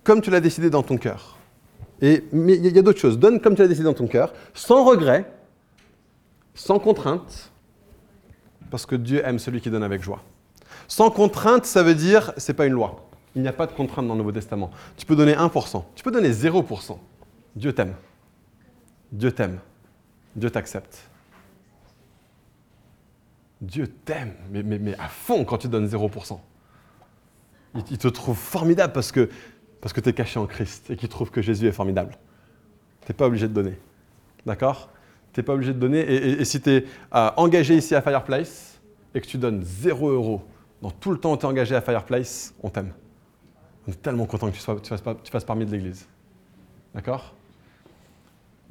[0.03, 1.37] comme tu l'as décidé dans ton cœur.
[2.01, 3.17] Et, mais il y a d'autres choses.
[3.17, 5.31] Donne comme tu l'as décidé dans ton cœur, sans regret,
[6.53, 7.49] sans contrainte,
[8.71, 10.21] parce que Dieu aime celui qui donne avec joie.
[10.89, 13.06] Sans contrainte, ça veut dire, c'est pas une loi.
[13.37, 14.71] Il n'y a pas de contrainte dans le Nouveau Testament.
[14.97, 16.97] Tu peux donner 1%, tu peux donner 0%.
[17.55, 17.93] Dieu t'aime.
[19.11, 19.59] Dieu t'aime.
[20.35, 21.07] Dieu t'accepte.
[23.61, 26.39] Dieu t'aime, mais, à fond quand tu donnes 0%.
[27.75, 29.29] Il, il te trouve formidable parce que,
[29.83, 32.17] tu es caché en Christ et qu'il trouve que Jésus est formidable.
[33.01, 33.77] Tu n'es pas obligé de donner.
[34.47, 34.89] D'accord?
[35.31, 35.99] Tu n'es pas obligé de donner.
[35.99, 38.81] Et, si tu es engagé ici à Fireplace
[39.13, 40.41] et que tu donnes 0 euros
[40.81, 42.93] dans tout le temps où tu es engagé à Fireplace, on t'aime.
[43.87, 46.07] On est tellement content que tu, sois, fasses, tu parmi de l'Église.
[46.93, 47.33] D'accord?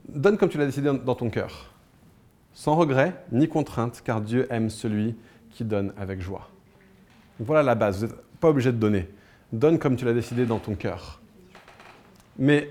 [0.08, 1.72] Donne comme tu l'as décidé dans- ton cœur.
[2.52, 5.14] Sans regret ni contrainte, car Dieu aime celui
[5.50, 6.48] qui donne avec joie.
[7.40, 8.00] Voilà la base.
[8.00, 9.08] Vous n'êtes pas obligé de donner.
[9.52, 11.20] Donne comme tu l'as décidé dans ton cœur.
[12.38, 12.70] Mais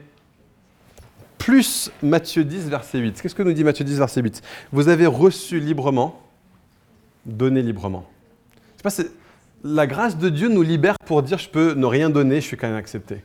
[1.38, 3.22] plus Matthieu 10, verset 8.
[3.22, 6.22] Qu'est-ce que nous dit Matthieu 10, verset 8 Vous avez reçu librement,
[7.26, 8.08] donnez librement.
[8.84, 9.10] Je sais pas,
[9.66, 12.58] la grâce de Dieu nous libère pour dire je peux ne rien donner, je suis
[12.58, 13.24] quand même accepté.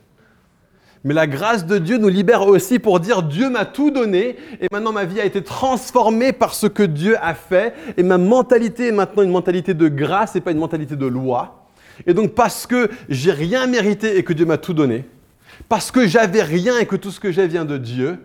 [1.04, 4.66] Mais la grâce de Dieu nous libère aussi pour dire Dieu m'a tout donné et
[4.72, 8.88] maintenant ma vie a été transformée par ce que Dieu a fait et ma mentalité
[8.88, 11.66] est maintenant une mentalité de grâce et pas une mentalité de loi.
[12.06, 15.04] Et donc parce que j'ai rien mérité et que Dieu m'a tout donné,
[15.68, 18.18] parce que j'avais rien et que tout ce que j'ai vient de Dieu,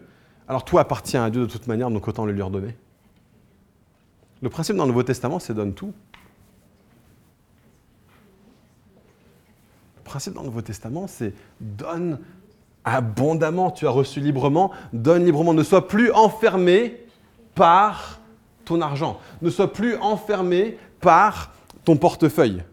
[0.47, 2.75] alors tout appartient à Dieu de toute manière, donc autant le lui redonner.
[4.41, 5.93] Le principe dans le Nouveau Testament, c'est donne tout.
[10.15, 12.19] Principe dans le Nouveau Testament, c'est donne
[12.85, 17.01] abondamment, tu as reçu librement, donne librement, ne sois plus enfermé
[17.53, 18.21] par
[18.63, 21.51] ton argent, ne sois plus enfermé par
[21.83, 22.63] ton portefeuille.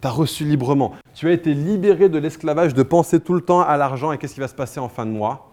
[0.00, 0.96] Tu as reçu librement.
[1.14, 4.34] Tu as été libéré de l'esclavage de penser tout le temps à l'argent et qu'est-ce
[4.34, 5.52] qui va se passer en fin de mois?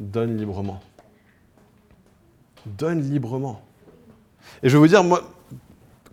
[0.00, 0.80] Donne librement.
[2.66, 3.62] Donne librement.
[4.64, 5.04] Et je vais vous dire,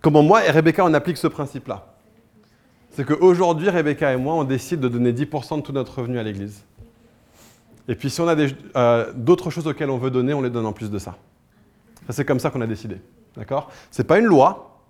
[0.00, 1.89] comment moi et Rebecca, on applique ce principe-là.
[2.92, 6.22] C'est qu'aujourd'hui, Rebecca et moi, on décide de donner 10% de tout notre revenu à
[6.22, 6.64] l'Église.
[7.88, 8.36] Et puis si on a
[8.76, 11.16] euh, d'autres choses auxquelles on veut donner, on les donne en plus de ça.
[12.06, 12.96] Ça, c'est comme ça qu'on a décidé.
[13.36, 13.70] D'accord?
[13.90, 14.80] C'est pas une loi,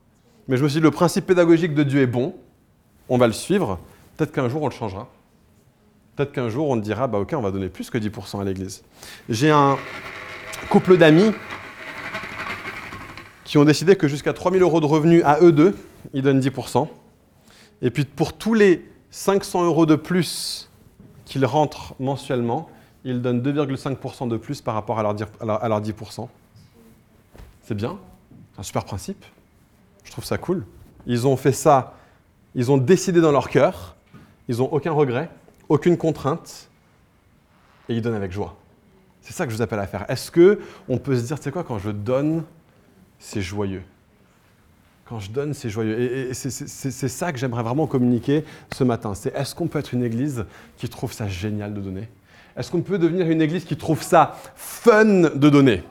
[0.49, 2.35] mais je me suis dit, le principe pédagogique de Dieu est bon,
[3.09, 3.79] on va le suivre,
[4.17, 5.09] peut-être qu'un jour on le changera.
[6.17, 8.83] Peut-être qu'un jour on dira, bah ok, on va donner plus que 10% à l'Église.
[9.29, 9.77] J'ai un
[10.69, 11.33] couple d'amis
[13.45, 15.77] qui ont décidé que jusqu'à 3000 euros de revenus à eux deux,
[16.13, 16.89] ils donnent 10%.
[17.83, 20.71] Et puis pour tous les 500 euros de plus
[21.25, 22.69] qu'ils rentrent mensuellement,
[23.05, 25.15] ils donnent 2,5% de plus par rapport à leur,
[25.63, 26.29] à leur 10%.
[27.63, 27.99] C'est bien,
[28.53, 29.25] c'est un super principe.
[30.05, 30.67] Je trouve ça cool.
[31.07, 31.95] Ils ont fait ça,
[32.55, 33.97] ils ont décidé dans leur cœur,
[34.49, 35.31] ils n'ont aucun regret,
[35.69, 36.69] aucune contrainte,
[37.89, 38.57] et ils donnent avec joie.
[39.23, 40.11] C'est ça que je vous appelle à faire.
[40.11, 42.45] Est-ce que on peut se dire, tu sais quoi, quand je donne,
[43.19, 43.83] c'est joyeux?
[45.11, 46.01] Quand je donne, c'est joyeux.
[46.01, 49.13] Et, c'est ça que j'aimerais vraiment communiquer ce matin.
[49.15, 50.45] C'est est-ce qu'on peut être une église
[50.77, 52.09] qui trouve ça génial de donner?
[52.57, 55.83] Est-ce qu'on peut devenir une église qui trouve ça fun de donner?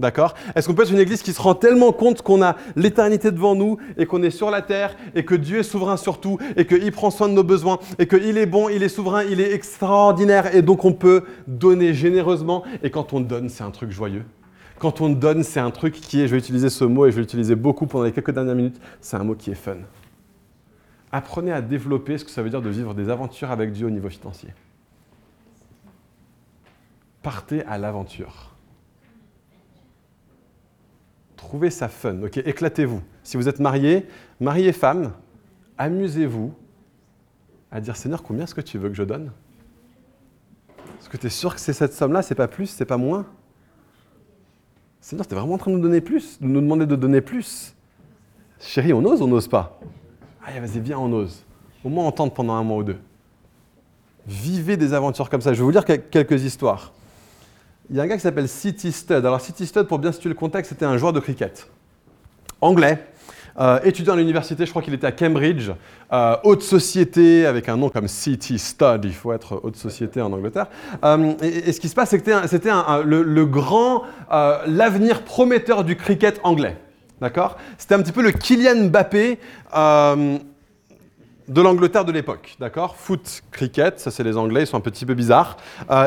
[0.00, 0.32] D'accord?
[0.54, 3.54] Est-ce qu'on peut être une église qui se rend tellement compte qu'on a l'éternité devant
[3.54, 6.66] nous et qu'on est sur la terre et que Dieu est souverain sur tout et
[6.66, 9.52] qu'il prend soin de nos besoins et qu'il est bon, il est souverain, il est
[9.52, 14.24] extraordinaire et donc on peut donner généreusement et quand on donne, c'est un truc joyeux?
[14.82, 17.14] Quand on donne, c'est un truc qui est, je vais utiliser ce mot et je
[17.14, 19.76] vais l'utiliser beaucoup pendant les quelques dernières minutes, c'est un mot qui est fun.
[21.12, 23.90] Apprenez à développer ce que ça veut dire de vivre des aventures avec Dieu au
[23.90, 24.48] niveau financier.
[27.22, 28.50] Partez à l'aventure.
[31.36, 32.38] Trouvez ça fun, ok?
[32.38, 33.02] Éclatez-vous.
[33.22, 34.08] Si vous êtes marié,
[34.40, 35.12] marié femme,
[35.78, 36.52] amusez-vous
[37.70, 39.30] à dire Seigneur, combien est-ce que tu veux que je donne?
[40.98, 43.28] Est-ce que tu es sûr que c'est cette somme-là, c'est pas plus, c'est pas moins?
[45.02, 47.20] Seigneur, tu es vraiment en train de nous donner plus, de nous demander de donner
[47.20, 47.74] plus.
[48.58, 49.78] Chérie, on ose on n'ose pas
[50.42, 51.44] Allez, vas-y, viens, on ose.
[51.84, 52.98] Au moins on tente pendant un mois ou deux.
[54.26, 55.52] Vivez des aventures comme ça.
[55.52, 56.92] Je vais vous lire quelques histoires
[57.92, 59.24] il y a un gars qui s'appelle City Stud.
[59.26, 61.68] Alors City Stud, pour bien situer le contexte, c'était un joueur de cricket
[62.60, 63.04] anglais.
[63.60, 65.70] Euh, étudiant à l'université, je crois qu'il était à Cambridge,
[66.12, 70.32] euh, haute société, avec un nom comme City Stud, il faut être haute société en
[70.32, 70.66] Angleterre.
[71.04, 72.32] Euh, et, ce qui se passe, c'était
[73.04, 74.04] le, grand,
[74.66, 76.76] l'avenir prometteur du cricket anglais.
[77.20, 77.56] D'accord?
[77.78, 79.38] C'était un petit peu le Kylian Mbappé
[81.48, 82.96] de l'Angleterre de l'époque, d'accord?
[82.96, 85.56] Foot, cricket, ça c'est les Anglais, ils sont un petit peu bizarres.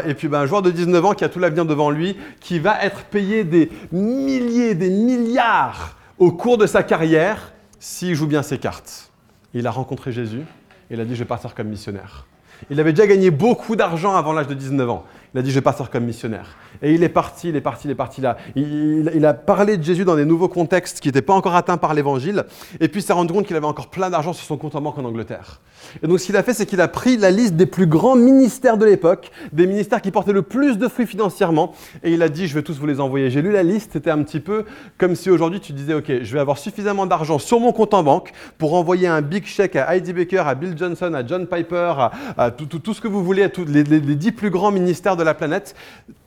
[0.07, 2.57] Et puis ben, un joueur de 19 ans qui a tout l'avenir devant lui, qui
[2.59, 8.43] va être payé des milliers, des milliards au cours de sa carrière s'il joue bien
[8.43, 9.11] ses cartes.
[9.53, 10.43] Il a rencontré Jésus
[10.89, 12.25] et il a dit je vais partir comme missionnaire.
[12.69, 15.05] Il avait déjà gagné beaucoup d'argent avant l'âge de 19 ans.
[15.35, 16.55] Il a dit je vais partir comme missionnaire.
[16.81, 18.37] Et il est parti, il est parti, il est parti là.
[18.55, 21.93] Il, a parlé de Jésus dans des nouveaux contextes qui n'étaient pas encore atteints par
[21.93, 22.45] l'évangile.
[22.79, 24.81] Et puis il s'est rendu compte qu'il avait encore plein d'argent sur son compte en
[24.81, 25.59] banque en Angleterre.
[26.01, 28.15] Et donc ce qu'il a fait, c'est qu'il a pris la liste des plus grands
[28.15, 32.29] ministères de l'époque, des ministères qui portaient le plus de fruits financièrement, et il a
[32.29, 33.29] dit, je vais tous vous les envoyer.
[33.29, 34.63] J'ai lu la liste, c'était un petit peu
[34.97, 38.03] comme si aujourd'hui tu disais, ok, je vais avoir suffisamment d'argent sur mon compte en
[38.03, 41.93] banque pour envoyer un big check à Heidi Baker, à Bill Johnson, à John Piper,
[42.37, 45.33] à, tout, ce que vous voulez, à tous les, dix plus grands ministères de la
[45.33, 45.75] planète.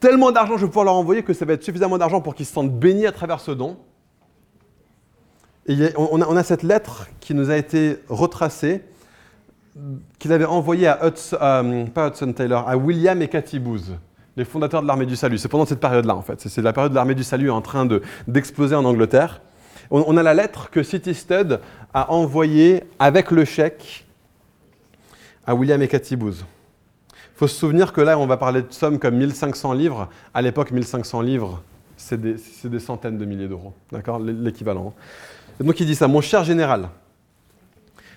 [0.01, 2.47] Tellement d'argent, je vais pouvoir leur envoyer que ça va être suffisamment d'argent pour qu'ils
[2.47, 3.77] se sentent bénis à travers ce don.
[5.67, 8.83] Et on a cette lettre qui nous a été retracée
[10.19, 13.91] qu'il avait envoyé à euh, Hudson Taylor, à William et Cathy Booth,
[14.37, 15.39] les fondateurs de l'armée du salut.
[15.39, 16.41] C'est pendant cette période-là, en fait.
[16.41, 17.87] C'est la période de l'armée du salut en train
[18.27, 19.41] d'exploser en Angleterre.
[19.91, 21.61] On, a la lettre que City Stud
[21.95, 24.05] a envoyée avec le chèque
[25.47, 26.45] à William et Cathy Booth.
[27.39, 30.09] Il faut se souvenir que là, on va parler de sommes comme 1500 livres.
[30.35, 31.63] À l'époque, 1500 livres,
[31.97, 33.75] c'est des, centaines de milliers d'euros.
[33.93, 34.19] D'accord?
[34.19, 34.93] L'équivalent.
[35.61, 36.89] Donc il dit ça, mon cher général,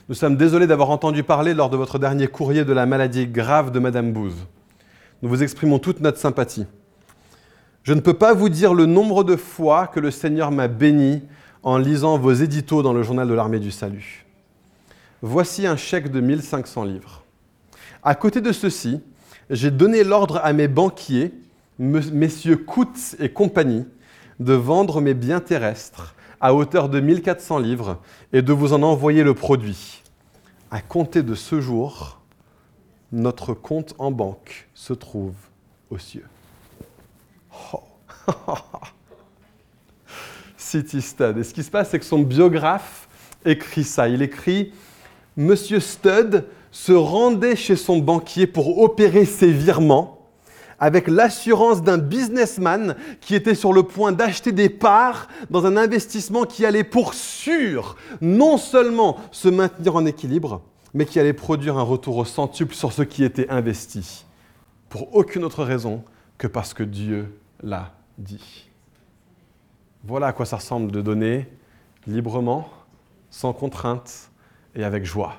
[0.09, 3.69] nous sommes désolés d'avoir entendu parler lors de votre dernier courrier de la maladie grave
[3.69, 4.33] de Madame Booz.
[5.21, 6.65] Nous vous exprimons toute notre sympathie.
[7.83, 11.21] Je ne peux pas vous dire le nombre de fois que le Seigneur m'a béni
[11.61, 14.25] en lisant vos éditos dans le journal de l'armée du salut.
[15.21, 17.23] Voici un chèque de 1500 livres.
[18.01, 18.99] À côté de ceci,
[19.51, 21.31] j'ai donné l'ordre à mes banquiers,
[21.77, 23.85] messieurs Coutts et compagnie,
[24.39, 27.99] de vendre mes biens terrestres à hauteur de 1400 livres
[28.33, 30.01] et de vous en envoyer le produit
[30.71, 32.21] à compter de ce jour,
[33.11, 35.35] notre compte en banque se trouve
[35.89, 36.25] aux cieux.
[37.73, 37.83] Oh.
[40.57, 41.37] City Stud.
[41.37, 43.09] Et ce qui se passe, c'est que son biographe
[43.43, 44.07] écrit ça.
[44.07, 44.73] Il écrit
[45.35, 50.21] Monsieur Stud se rendait chez son banquier pour opérer ses virements
[50.81, 56.43] avec l'assurance d'un businessman qui était sur le point d'acheter des parts dans un investissement
[56.43, 60.63] qui allait pour sûr non seulement se maintenir en équilibre,
[60.95, 64.25] mais qui allait produire un retour au centuple sur ce qui était investi,
[64.89, 66.03] pour aucune autre raison
[66.39, 68.67] que parce que Dieu l'a dit.
[70.03, 71.47] Voilà à quoi ça ressemble de donner
[72.07, 72.67] librement,
[73.29, 74.31] sans contrainte
[74.73, 75.35] et avec joie.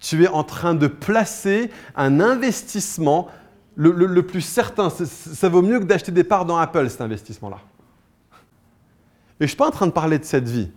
[0.00, 3.28] Tu es en train de placer un investissement
[3.76, 4.90] le, plus certain.
[4.90, 7.58] Ça vaut mieux que d'acheter des parts dans Apple, cet investissement-là.
[8.32, 8.36] Et
[9.40, 10.70] je ne suis pas en train de parler de cette vie.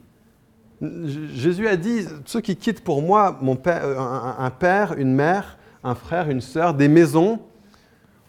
[0.82, 5.96] Jésus a dit, ceux qui quittent pour moi mon père, un, père, une mère, un
[5.96, 7.40] frère, une sœur, des maisons,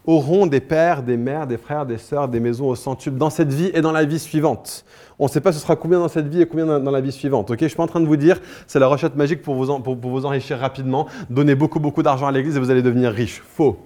[0.06, 3.52] auront des pères, des mères, des frères, des sœurs, des maisons au centuple dans cette
[3.52, 4.84] vie et dans la vie suivante.
[5.18, 7.12] On ne sait pas ce sera combien dans cette vie et combien dans, la vie
[7.12, 7.50] suivante.
[7.50, 9.78] Ok, je suis pas en train de vous dire c'est la recette magique pour vous,
[9.80, 11.06] pour vous enrichir rapidement.
[11.30, 13.42] Donnez beaucoup beaucoup d'argent à l'Église et vous allez devenir riche.
[13.46, 13.78] Faux.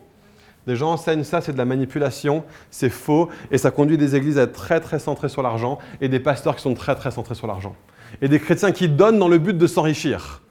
[0.66, 4.38] Des gens enseignent ça, c'est de la manipulation, c'est faux, et ça conduit des églises
[4.38, 7.34] à être très très centrées sur l'argent, et des pasteurs qui sont très très centrés
[7.34, 7.74] sur l'argent.
[8.20, 10.42] Et des chrétiens qui donnent dans le but de s'enrichir.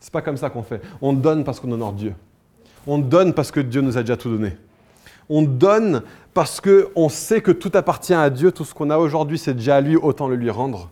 [0.00, 0.82] C'est pas comme ça qu'on fait.
[1.00, 2.12] On donne parce qu'on honore Dieu.
[2.86, 4.56] On donne parce que Dieu nous a déjà tout donné.
[5.28, 6.02] On donne
[6.34, 9.76] parce qu'on sait que tout appartient à Dieu, tout ce qu'on a aujourd'hui, c'est déjà
[9.76, 10.90] à lui, autant le lui rendre.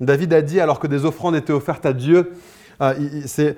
[0.00, 2.32] David a dit, alors que des offrandes étaient offertes à Dieu,
[2.80, 2.94] euh,
[3.26, 3.56] c'est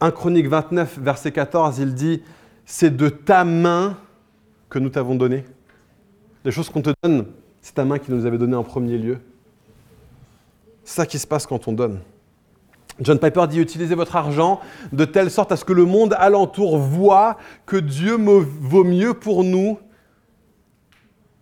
[0.00, 2.22] 1 Chronique 29, verset 14, il dit,
[2.66, 3.96] c'est de ta main
[4.68, 5.44] que nous t'avons donné.
[6.44, 7.26] Les choses qu'on te donne,
[7.62, 9.18] c'est ta main qui nous avait donné en premier lieu.
[10.84, 12.00] Ça qui se passe quand on donne.
[13.00, 14.60] John Piper dit utilisez votre argent
[14.92, 19.44] de telle sorte à ce que le monde alentour voit que Dieu vaut mieux pour
[19.44, 19.78] nous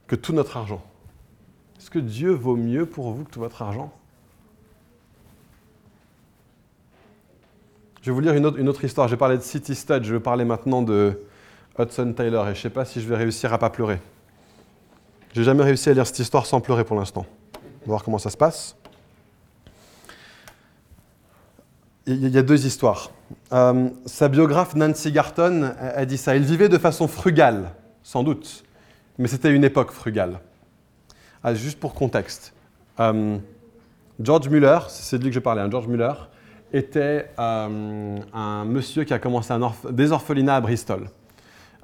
[0.06, 0.82] que tout notre argent.
[1.78, 3.92] Est-ce que Dieu vaut mieux pour vous que tout votre argent?
[8.02, 9.08] Je vais vous lire une autre, histoire.
[9.08, 11.20] J'ai parlé de City Stud, je vais parler maintenant de
[11.78, 14.00] Hudson Taylor et je ne sais pas si je vais réussir à pas pleurer.
[15.32, 17.26] J'ai jamais réussi à lire cette histoire sans pleurer pour l'instant.
[17.54, 18.76] On va voir comment ça se passe.
[22.08, 23.10] Il y a deux histoires.
[23.52, 26.36] Euh, sa biographe Nancy Garton a dit ça.
[26.36, 27.72] Il vivait de façon frugale,
[28.04, 28.64] sans doute,
[29.18, 30.38] mais c'était une époque frugale.
[31.42, 32.54] Ah, juste pour contexte,
[33.00, 33.38] euh,
[34.20, 36.12] George Muller, c'est de lui que je parlais, hein, George Muller,
[36.72, 41.08] était euh, un monsieur qui a commencé un des orphelinats à Bristol.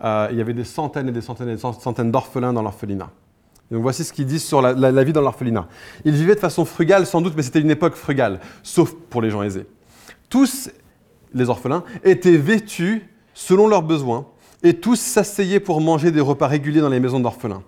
[0.04, 3.10] Il y avait des centaines et des centaines et des centaines d'orphelins dans l'orphelinat.
[3.70, 5.66] Donc voici ce qu'ils disent sur la, vie dans l'orphelinat.
[6.04, 9.30] Ils vivaient de façon frugale sans doute, mais c'était une époque frugale, sauf pour les
[9.30, 9.66] gens aisés.
[10.32, 10.70] Tous
[11.34, 14.26] les orphelins étaient vêtus selon leurs besoins
[14.62, 17.62] et tous s'asseyaient pour manger des repas réguliers dans les maisons d'orphelins.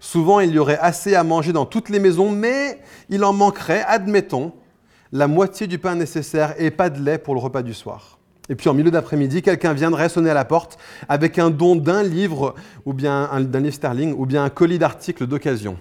[0.00, 2.80] Souvent, il y aurait assez à manger dans toutes les maisons, mais
[3.10, 4.50] il en manquerait, admettons,
[5.12, 8.18] la moitié du pain nécessaire et pas de lait pour le repas du soir.
[8.48, 10.78] Et puis en milieu d'après-midi, quelqu'un viendrait sonner à la porte
[11.08, 15.28] avec un don d'un livre, ou bien d'un livre sterling, ou bien un colis d'articles
[15.28, 15.78] d'occasion.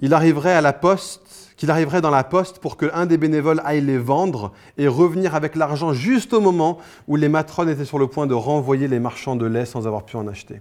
[0.00, 1.23] Il arriverait à la poste,
[1.56, 5.54] qu'il arriverait dans la poste pour qu'un des bénévoles aille les vendre et revenir avec
[5.54, 9.36] l'argent juste au moment où les matrones étaient sur le point de renvoyer les marchands
[9.36, 10.60] de lait sans avoir pu en acheter.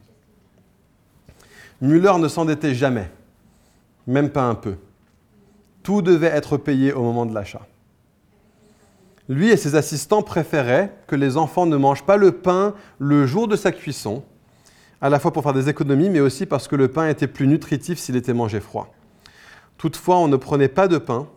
[1.81, 3.09] Müller ne s'endettait jamais,
[4.07, 4.75] même pas un peu.
[5.81, 7.65] Tout devait être payé au moment de l'achat.
[9.29, 13.47] Lui et ses assistants préféraient que les enfants ne mangent pas le pain le jour
[13.47, 14.23] de sa cuisson,
[15.01, 17.47] à la fois pour faire des économies, mais aussi parce que le pain était plus
[17.47, 18.93] nutritif s'il était mangé froid.
[19.77, 21.27] Toutefois, on ne prenait pas de pain,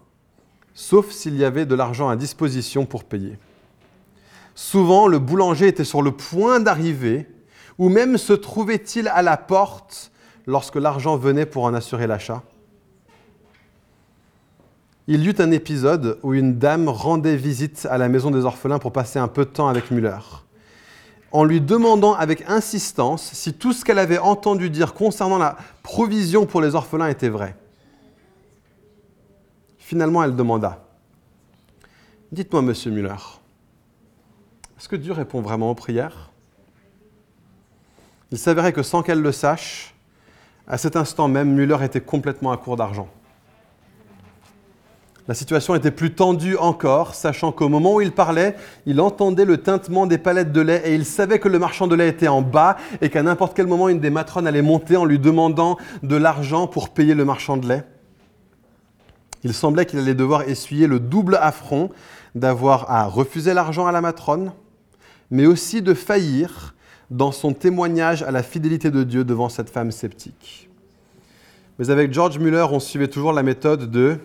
[0.75, 3.39] sauf s'il y avait de l'argent à disposition pour payer.
[4.55, 7.27] Souvent, le boulanger était sur le point d'arriver,
[7.79, 10.11] ou même se trouvait-il à la porte
[10.47, 12.43] lorsque l'argent venait pour en assurer l'achat
[15.09, 18.81] il y eut un épisode où une dame rendait visite à la maison des orphelins
[18.81, 20.19] pour passer un peu de temps avec Muller.
[21.31, 26.45] En lui demandant avec insistance si tout ce qu'elle avait entendu dire concernant la provision
[26.45, 27.55] pour les orphelins était vrai.
[29.87, 30.85] Finalement, elle demanda
[32.33, 33.15] Dites-moi, monsieur Muller,
[34.77, 36.33] est-ce que Dieu répond vraiment aux prières?
[38.33, 39.95] Il s'avérait que sans qu'elle le sache,
[40.67, 43.07] à cet instant même, Muller était complètement à court d'argent.
[45.29, 49.59] La situation était plus tendue encore, sachant qu'au moment où il parlait, il entendait le
[49.59, 52.43] tintement des palettes de lait et il savait que le marchand de lait était en
[52.43, 56.17] bas et qu'à n'importe quel moment, une des matrones allait monter en lui demandant de
[56.17, 57.85] l'argent pour payer le marchand de lait.
[59.45, 61.91] Il semblait qu'il allait devoir essuyer le double affront
[62.35, 64.53] d'avoir à refuser l'argent à la matrone,
[65.31, 66.75] mais aussi de faillir
[67.11, 70.69] dans son témoignage à la fidélité de Dieu devant cette femme sceptique.
[71.79, 74.19] Mais avec George Muller, on suivait toujours la méthode de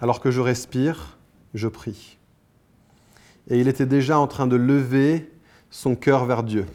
[0.00, 1.18] alors que je respire,
[1.54, 2.18] je prie.
[3.48, 5.30] Et il était déjà en train de lever
[5.70, 6.66] son cœur vers Dieu.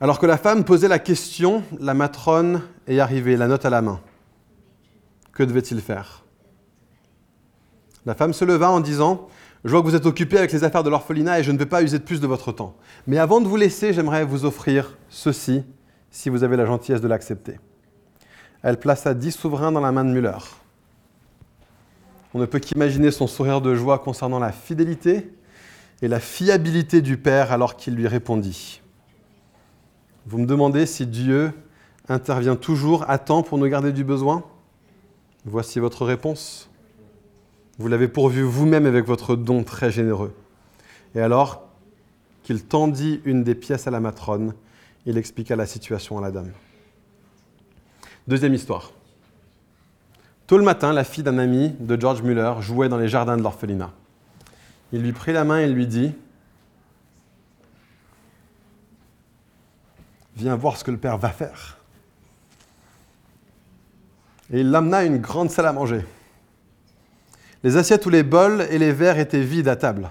[0.00, 3.82] Alors que la femme posait la question, la matrone est arrivée, la note à la
[3.82, 4.00] main.
[5.36, 6.24] Que devait-il faire
[8.06, 9.28] La femme se leva en disant
[9.66, 11.66] Je vois que vous êtes occupé avec les affaires de l'orphelinat et je ne vais
[11.66, 12.74] pas user de plus de votre temps.
[13.06, 15.62] Mais avant de vous laisser, j'aimerais vous offrir ceci,
[16.10, 17.60] si vous avez la gentillesse de l'accepter.
[18.62, 20.38] Elle plaça dix souverains dans la main de Muller.
[22.32, 25.30] On ne peut qu'imaginer son sourire de joie concernant la fidélité
[26.00, 28.80] et la fiabilité du Père alors qu'il lui répondit.
[30.24, 31.52] Vous me demandez si Dieu
[32.08, 34.42] intervient toujours à temps pour nous garder du besoin?
[35.48, 36.68] Voici votre réponse.
[37.78, 40.34] Vous l'avez pourvu vous-même avec votre don très généreux.
[41.14, 41.68] Et alors
[42.42, 44.54] qu'il tendit une des pièces à la matrone,
[45.06, 46.50] il expliqua la situation à la dame.
[48.26, 48.90] Deuxième histoire.
[50.48, 53.42] Tôt le matin, la fille d'un ami de George Muller jouait dans les jardins de
[53.42, 53.92] l'orphelinat.
[54.92, 56.12] Il lui prit la main et lui dit
[60.36, 61.78] Viens voir ce que le père va faire.
[64.52, 66.04] Et il l'amena à une grande salle à manger.
[67.64, 70.10] Les assiettes ou les bols et les verres étaient vides à table.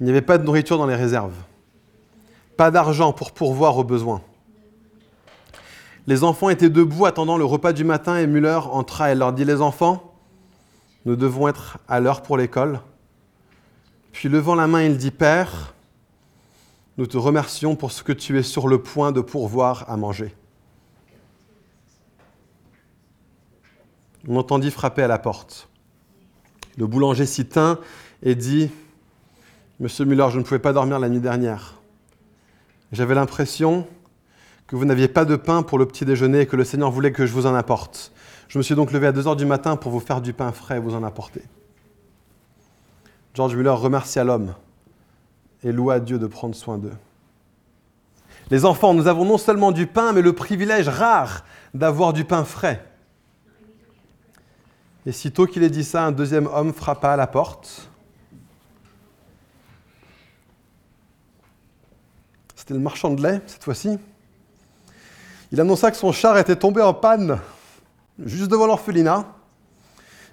[0.00, 1.34] Il n'y avait pas de nourriture dans les réserves.
[2.56, 4.22] Pas d'argent pour pourvoir aux besoins.
[6.08, 9.44] Les enfants étaient debout attendant le repas du matin et Muller entra et leur dit
[9.44, 10.14] Les enfants,
[11.04, 12.80] nous devons être à l'heure pour l'école.
[14.10, 15.74] Puis levant la main, il dit Père,
[16.98, 20.34] nous te remercions pour ce que tu es sur le point de pourvoir à manger.
[24.28, 25.68] On entendit frapper à la porte.
[26.78, 27.78] Le boulanger s'y tint
[28.22, 28.70] et dit
[29.80, 31.80] Monsieur Muller, je ne pouvais pas dormir la nuit dernière.
[32.92, 33.86] J'avais l'impression
[34.66, 37.12] que vous n'aviez pas de pain pour le petit déjeuner et que le Seigneur voulait
[37.12, 38.12] que je vous en apporte.
[38.48, 40.52] Je me suis donc levé à 2 heures du matin pour vous faire du pain
[40.52, 41.42] frais et vous en apporter.
[43.34, 44.54] George Muller remercia l'homme
[45.64, 46.92] et loua Dieu de prendre soin d'eux.
[48.50, 51.44] Les enfants, nous avons non seulement du pain, mais le privilège rare
[51.74, 52.84] d'avoir du pain frais.
[55.04, 57.88] Et sitôt qu'il ait dit ça, un deuxième homme frappa à la porte.
[62.54, 63.98] C'était le marchand de lait, cette fois-ci.
[65.50, 67.40] Il annonça que son char était tombé en panne
[68.24, 69.26] juste devant l'orphelinat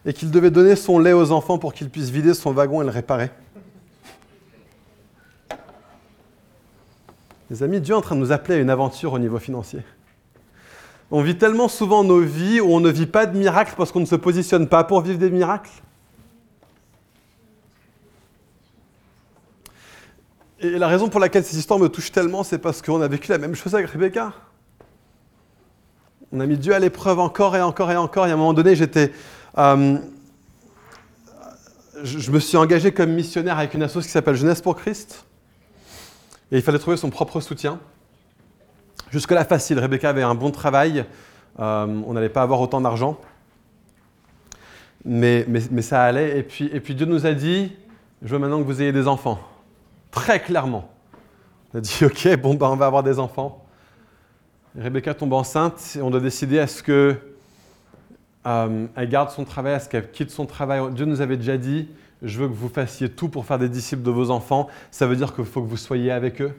[0.06, 2.86] et qu'il devait donner son lait aux enfants pour qu'ils puissent vider son wagon et
[2.86, 3.32] le réparer.
[7.50, 9.82] Les amis, Dieu est en train de nous appeler à une aventure au niveau financier.
[11.12, 14.00] On vit tellement souvent nos vies où on ne vit pas de miracles parce qu'on
[14.00, 15.72] ne se positionne pas pour vivre des miracles.
[20.60, 23.32] Et la raison pour laquelle ces histoires me touchent tellement, c'est parce qu'on a vécu
[23.32, 24.34] la même chose avec Rebecca.
[26.32, 28.28] On a mis Dieu à l'épreuve encore et encore et encore.
[28.28, 29.12] Et à un moment donné, j'étais,
[29.58, 29.98] euh,
[32.04, 35.26] je me suis engagé comme missionnaire avec une association qui s'appelle Jeunesse pour Christ.
[36.52, 37.80] Et il fallait trouver son propre soutien.
[39.12, 39.80] Jusque-là, facile.
[39.80, 41.06] Rebecca avait un bon travail.
[41.60, 43.20] Euh, on n'allait pas avoir autant d'argent.
[45.06, 46.38] Mais, mais, ça allait.
[46.38, 47.72] Et puis, et puis Dieu nous a dit,
[48.22, 49.40] je veux maintenant que vous ayez des enfants.
[50.12, 50.90] Très clairement.
[51.74, 53.66] On a dit, OK, bon, ben, on va avoir des enfants.
[54.78, 57.16] Rebecca tombe enceinte et on doit décider est-ce que
[58.46, 60.82] euh, elle garde son travail, est-ce qu'elle quitte son travail.
[60.94, 61.90] Dieu nous avait déjà dit,
[62.22, 64.68] je veux que vous fassiez tout pour faire des disciples de vos enfants.
[64.92, 66.54] Ça veut dire qu'il faut que vous soyez avec eux.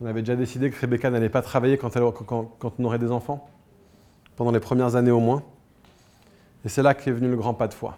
[0.00, 3.48] On avait déjà décidé que Rebecca n'allait pas travailler quand, on aurait des enfants,
[4.36, 5.42] pendant les premières années au moins.
[6.64, 7.96] Et c'est là qu'est venu le grand pas de foi.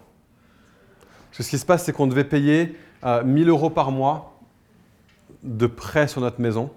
[1.31, 4.39] ce qui se passe, c'est qu'on devait payer 1000 euh, euros par mois
[5.43, 6.69] de prêt sur notre maison.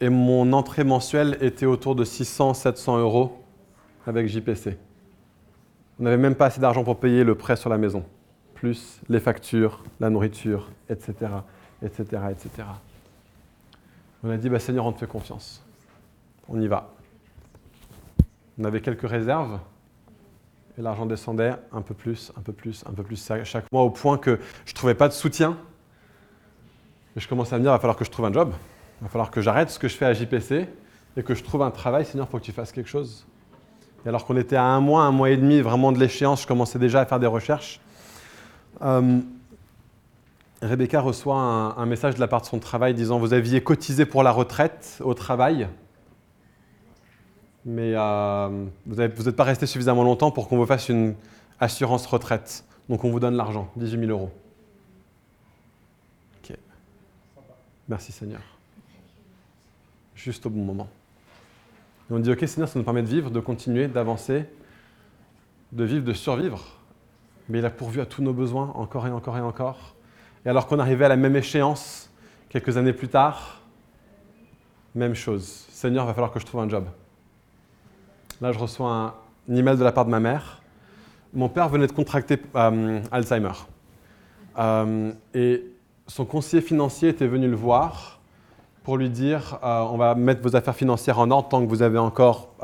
[0.00, 3.40] Et mon entrée mensuelle était autour de 600-700 euros
[4.04, 4.76] avec JPC.
[6.00, 8.04] On n'avait même pas assez d'argent pour payer le prêt sur la maison,
[8.54, 11.14] plus les factures, la nourriture, etc.,
[11.84, 12.64] etc., etc.
[14.24, 15.62] On a dit, bah, Seigneur, on te fait confiance.
[16.48, 16.94] On y va.
[18.58, 19.58] On avait quelques réserves,
[20.78, 23.90] et l'argent descendait un peu plus, un peu plus, un peu plus chaque mois, au
[23.90, 25.56] point que je ne trouvais pas de soutien.
[27.16, 28.52] Et je commençais à me dire, il va falloir que je trouve un job.
[29.00, 30.68] Il va falloir que j'arrête ce que je fais à JPC
[31.16, 32.06] et que je trouve un travail.
[32.06, 33.26] Seigneur, il faut que tu fasses quelque chose.
[34.04, 36.46] Et alors qu'on était à un mois, un mois et demi vraiment de l'échéance, je
[36.46, 37.80] commençais déjà à faire des recherches.
[38.80, 39.20] Euh,
[40.62, 44.22] Rebecca reçoit un, message de la part de son travail disant Vous aviez cotisé pour
[44.22, 45.68] la retraite au travail,
[47.64, 51.16] mais euh, vous n'êtes pas resté suffisamment longtemps pour qu'on vous fasse une
[51.58, 52.64] assurance retraite.
[52.88, 54.30] Donc on vous donne l'argent, 18 000 euros.
[56.38, 56.56] Ok.
[57.88, 58.42] Merci Seigneur.
[60.14, 60.88] Juste au bon moment.
[62.08, 64.44] Et on dit Ok Seigneur, ça nous permet de vivre, de continuer, d'avancer,
[65.72, 66.78] de vivre, de survivre.
[67.48, 69.96] Mais il a pourvu à tous nos besoins, encore et encore et encore.
[70.44, 72.10] Et alors qu'on arrivait à la même échéance,
[72.48, 73.60] quelques années plus tard,
[74.94, 75.66] même chose.
[75.70, 76.84] Seigneur, il va falloir que je trouve un job.
[78.40, 79.14] Là, je reçois un,
[79.54, 80.60] email de la part de ma mère.
[81.32, 83.52] Mon père venait de contracter euh, Alzheimer.
[84.58, 85.64] Euh, et
[86.06, 88.20] son conseiller financier était venu le voir
[88.82, 91.82] pour lui dire euh, on va mettre vos affaires financières en ordre tant que vous
[91.82, 92.54] avez encore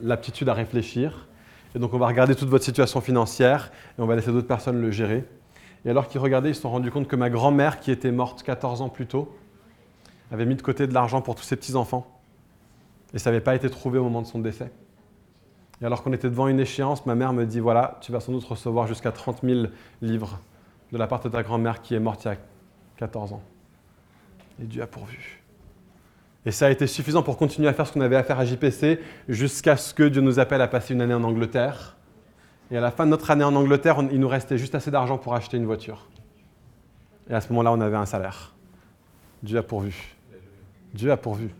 [0.00, 1.28] l'aptitude à réfléchir.
[1.74, 4.80] Et donc, on va regarder toute votre situation financière et on va laisser d'autres personnes
[4.80, 5.24] le gérer.
[5.84, 8.42] Et alors qu'ils regardaient, ils se sont rendus compte que ma grand-mère, qui était morte
[8.42, 9.36] 14 ans plus tôt,
[10.30, 12.06] avait mis de côté de l'argent pour tous ses petits-enfants.
[13.12, 14.70] Et ça n'avait pas été trouvé au moment de son décès.
[15.80, 18.32] Et alors qu'on était devant une échéance, ma mère me dit voilà, tu vas sans
[18.32, 19.66] doute recevoir jusqu'à 30 000
[20.02, 20.40] livres
[20.92, 22.36] de la part de ta grand-mère qui est morte il y a
[22.96, 23.42] 14 ans.
[24.62, 25.42] Et Dieu a pourvu.
[26.46, 28.44] Et ça a été suffisant pour continuer à faire ce qu'on avait à faire à
[28.44, 31.96] JPC jusqu'à ce que Dieu nous appelle à passer une année en Angleterre.
[32.74, 35.16] Et à la fin de notre année en Angleterre, il nous restait juste assez d'argent
[35.16, 36.08] pour acheter une voiture.
[37.30, 38.52] Et à ce moment-là, on avait un salaire.
[39.44, 40.16] Dieu a pourvu.
[40.92, 41.50] Dieu a pourvu.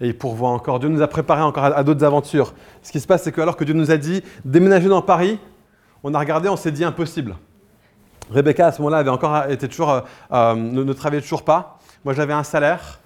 [0.00, 0.78] Et il pourvoit encore.
[0.78, 2.54] Dieu nous a préparé encore à, d'autres aventures.
[2.82, 5.40] Ce qui se passe, c'est que alors que Dieu nous a dit déménager dans Paris,
[6.04, 7.34] on a regardé, on s'est dit impossible.
[8.30, 10.00] Rebecca, à ce moment-là, avait encore été toujours, euh,
[10.30, 11.80] euh, ne, travaillait toujours pas.
[12.04, 13.00] Moi, j'avais un salaire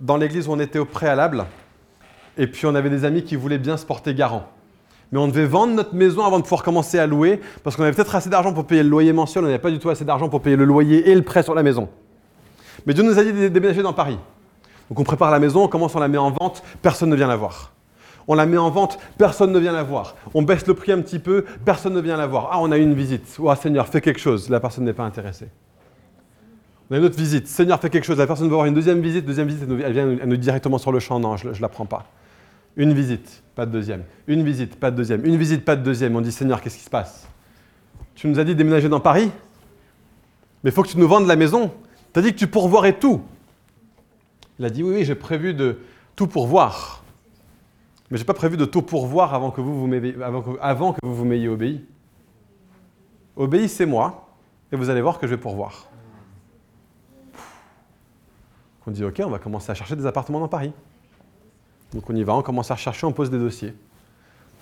[0.00, 1.44] dans l'église où on était au préalable.
[2.36, 4.48] Et puis, on avait des amis qui voulaient bien se porter garant.
[5.12, 7.92] Mais on devait vendre notre maison avant de pouvoir commencer à louer, parce qu'on avait
[7.92, 10.30] peut-être assez d'argent pour payer le loyer mensuel, on n'avait pas du tout assez d'argent
[10.30, 11.88] pour payer le loyer et le prêt sur la maison.
[12.86, 14.18] Mais Dieu nous a dit de déménager dans Paris.
[14.88, 17.28] Donc on prépare la maison, on commence, on la met en vente, personne ne vient
[17.28, 17.72] la voir.
[18.28, 20.16] On la met en vente, personne ne vient la voir.
[20.32, 22.48] On baisse le prix un petit peu, personne ne vient la voir.
[22.52, 23.36] Ah, on a eu une visite.
[23.40, 24.48] Oh Seigneur, fais quelque chose.
[24.48, 25.48] La personne n'est pas intéressée.
[26.90, 27.48] On a une autre visite.
[27.48, 28.18] Seigneur, fais quelque chose.
[28.18, 29.24] La personne veut avoir une deuxième visite.
[29.24, 31.18] Deuxième visite, elle vient elle nous directement sur le champ.
[31.18, 32.06] Non, je ne la prends pas.
[32.76, 34.04] Une visite, pas de deuxième.
[34.26, 35.24] Une visite, pas de deuxième.
[35.26, 36.16] Une visite, pas de deuxième.
[36.16, 37.28] On dit Seigneur, qu'est-ce qui se passe?
[38.14, 39.30] Tu nous as dit de déménager dans Paris?
[40.62, 41.72] Mais il faut que tu nous vendes la maison.
[42.12, 43.22] Tu as dit que tu pourvoirais tout.
[44.58, 45.78] Il a dit Oui, oui, j'ai prévu de
[46.16, 47.02] tout pourvoir.
[48.10, 51.24] Mais je n'ai pas prévu de tout pourvoir avant que vous vous que, avant vous
[51.24, 51.84] m'ayez obéi.
[53.36, 54.28] Obéissez-moi
[54.70, 55.88] et vous allez voir que je vais pourvoir.
[58.86, 60.72] On dit Ok, on va commencer à chercher des appartements dans Paris.
[61.94, 63.74] Donc on y va, on commence à chercher, on pose des dossiers.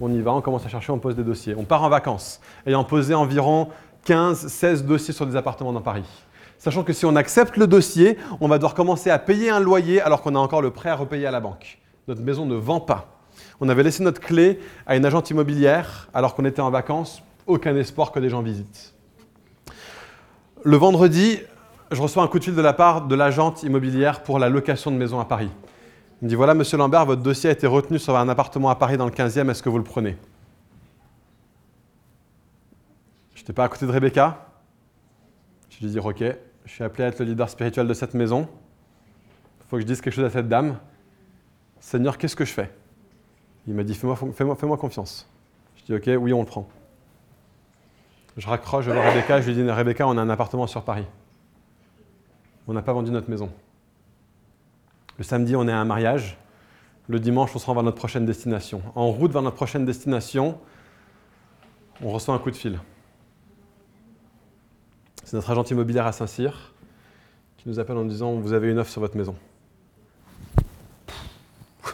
[0.00, 1.54] On y va, on commence à chercher, on pose des dossiers.
[1.56, 3.68] On part en vacances, ayant posé environ
[4.04, 6.08] 15, 16 dossiers sur des appartements dans Paris.
[6.58, 10.00] Sachant que si on accepte le dossier, on va devoir commencer à payer un loyer
[10.00, 11.78] alors qu'on a encore le prêt à repayer à la banque.
[12.08, 13.20] Notre maison ne vend pas.
[13.60, 17.22] On avait laissé notre clé à une agente immobilière alors qu'on était en vacances.
[17.46, 18.94] Aucun espoir que des gens visitent.
[20.62, 21.40] Le vendredi,
[21.90, 24.90] je reçois un coup de fil de la part de l'agente immobilière pour la location
[24.90, 25.50] de maison à Paris.
[26.20, 28.74] Il me dit Voilà, monsieur Lambert, votre dossier a été retenu sur un appartement à
[28.74, 30.16] Paris dans le 15e, est-ce que vous le prenez?
[33.34, 34.46] Je n'étais pas à côté de Rebecca.
[35.70, 36.22] Je lui dis Ok,
[36.64, 38.48] je suis appelé à être le leader spirituel de cette maison.
[39.60, 40.78] Il faut que je dise quelque chose à cette dame.
[41.80, 42.70] Seigneur, qu'est-ce que je fais?
[43.66, 45.26] Il m'a dit Fais-moi fais -moi, confiance.
[45.76, 46.68] Je dis Ok, oui, on le prend.
[48.36, 51.06] Je raccroche, je vois Rebecca, je lui dis Rebecca, on a un appartement sur Paris.
[52.68, 53.50] On n'a pas vendu notre maison.
[55.20, 56.38] Le samedi, on est à un mariage.
[57.06, 58.80] Le dimanche, on se rend vers notre prochaine destination.
[58.94, 60.58] En route vers notre prochaine destination,
[62.02, 62.80] on reçoit un coup de fil.
[65.22, 66.72] C'est notre agent immobilier à Saint-Cyr
[67.58, 69.36] qui nous appelle en disant Vous avez une offre sur votre maison.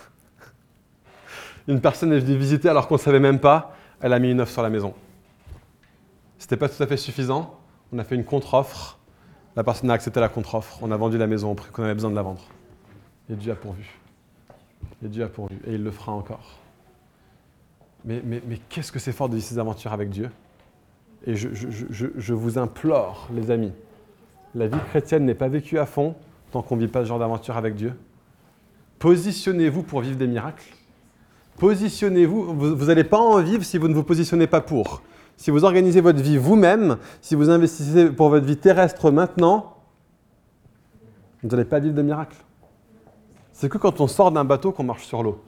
[1.66, 4.40] Une personne est venue visiter alors qu'on ne savait même pas, elle a mis une
[4.40, 4.94] offre sur la maison.
[6.38, 7.58] Ce n'était pas tout à fait suffisant.
[7.92, 9.00] On a fait une contre-offre.
[9.56, 10.78] La personne a accepté la contre-offre.
[10.80, 12.42] On a vendu la maison au prix qu'on avait besoin de la vendre.
[13.30, 13.98] Et Dieu a pourvu.
[15.04, 15.56] Et Dieu a pourvu.
[15.66, 16.58] Et il le fera encore.
[18.04, 18.20] Mais,
[18.68, 20.30] qu'est-ce que c'est fort de vivre ces aventures avec Dieu?
[21.26, 23.72] Et je, je, je, vous implore, les amis,
[24.54, 26.14] la vie chrétienne n'est pas vécue à fond
[26.52, 27.94] tant qu'on ne vit pas ce genre d'aventure avec Dieu.
[29.00, 30.72] Positionnez-vous pour vivre des miracles.
[31.58, 32.76] Positionnez-vous.
[32.76, 35.02] Vous n'allez pas en vivre si vous ne vous positionnez pas pour.
[35.36, 39.76] Si vous organisez votre vie vous-même, si vous investissez pour votre vie terrestre maintenant,
[41.42, 42.36] vous n'allez pas vivre de miracles.
[43.56, 45.42] C'est que quand on sort d'un bateau qu'on marche sur l'eau.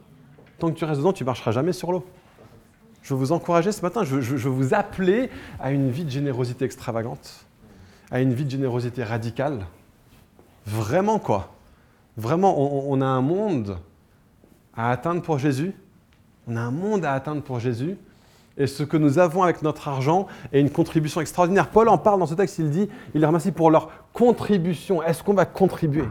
[0.58, 2.06] Tant que tu restes dedans, tu ne marcheras jamais sur l'eau.
[3.02, 5.28] Je veux vous encourager ce matin, je, veux vous appeler
[5.60, 7.44] à une vie de générosité extravagante,
[8.10, 9.66] à une vie de générosité radicale.
[10.66, 11.52] Vraiment quoi
[12.16, 13.76] Vraiment, on, a un monde
[14.74, 15.74] à atteindre pour Jésus.
[16.46, 17.98] On a un monde à atteindre pour Jésus.
[18.56, 21.68] Et ce que nous avons avec notre argent est une contribution extraordinaire.
[21.68, 25.02] Paul en parle dans ce texte, il dit, il les remercie pour leur contribution.
[25.02, 26.06] Est-ce qu'on va contribuer?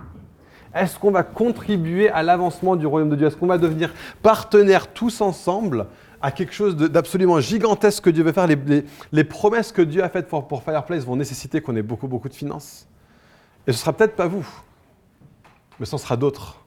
[0.82, 3.28] Est-ce qu'on va contribuer à l'avancement du royaume de Dieu?
[3.28, 5.88] Est-ce qu'on va devenir partenaires tous ensemble
[6.22, 8.48] à quelque chose d'absolument gigantesque que Dieu veut faire?
[8.48, 12.34] Les, promesses que Dieu a faites pour, Fireplace vont nécessiter qu'on ait beaucoup, beaucoup de
[12.34, 12.88] finances.
[13.66, 14.48] Et ce sera peut-être pas vous,
[15.80, 16.64] mais ce sera d'autres.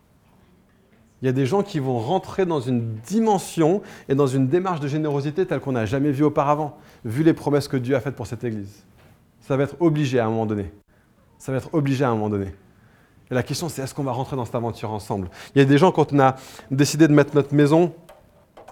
[1.23, 4.81] Il y a des gens qui vont rentrer dans une dimension et dans une démarche
[4.81, 8.17] de générosité telle qu'on n'a jamais vu auparavant, vu les promesses que Dieu a faites
[8.17, 8.85] pour cette Église.
[9.41, 10.73] Ça va être obligé à un moment donné.
[11.39, 12.55] Ça va être obligé à un moment donné.
[13.31, 15.31] Et la question, c'est est-ce qu'on va rentrer dans cette aventure ensemble?
[15.55, 16.37] Il y a des gens, quand on a
[16.71, 17.95] décidé de mettre notre maison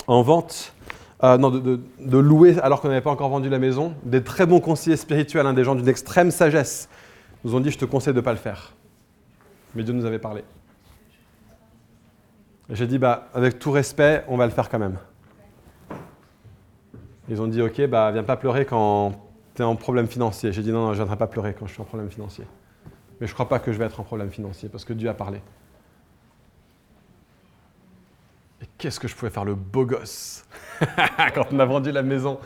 [0.08, 0.72] en vente,
[1.22, 4.60] euh, non, de, louer alors qu'on n'avait pas encore vendu la maison, des très bons
[4.60, 6.88] conseillers spirituels, hein, des gens d'une extrême sagesse,
[7.44, 8.74] nous ont dit Je te conseille de ne pas le faire.
[9.74, 10.42] Mais Dieu nous avait parlé.
[12.70, 14.98] J'ai dit bah, Avec tout respect, on va le faire quand même.
[17.28, 19.12] Ils ont dit Ok, bah viens pas pleurer quand
[19.54, 20.52] tu es en problème financier.
[20.52, 22.44] J'ai dit Non, non, je viendrai pas pleurer quand je suis en problème financier.
[23.20, 25.08] Mais je ne crois pas que je vais être en problème financier parce que Dieu
[25.08, 25.40] a parlé.
[28.62, 30.44] Et qu'est-ce que je pouvais faire le beau gosse?
[31.34, 32.38] Quand on a vendu la maison.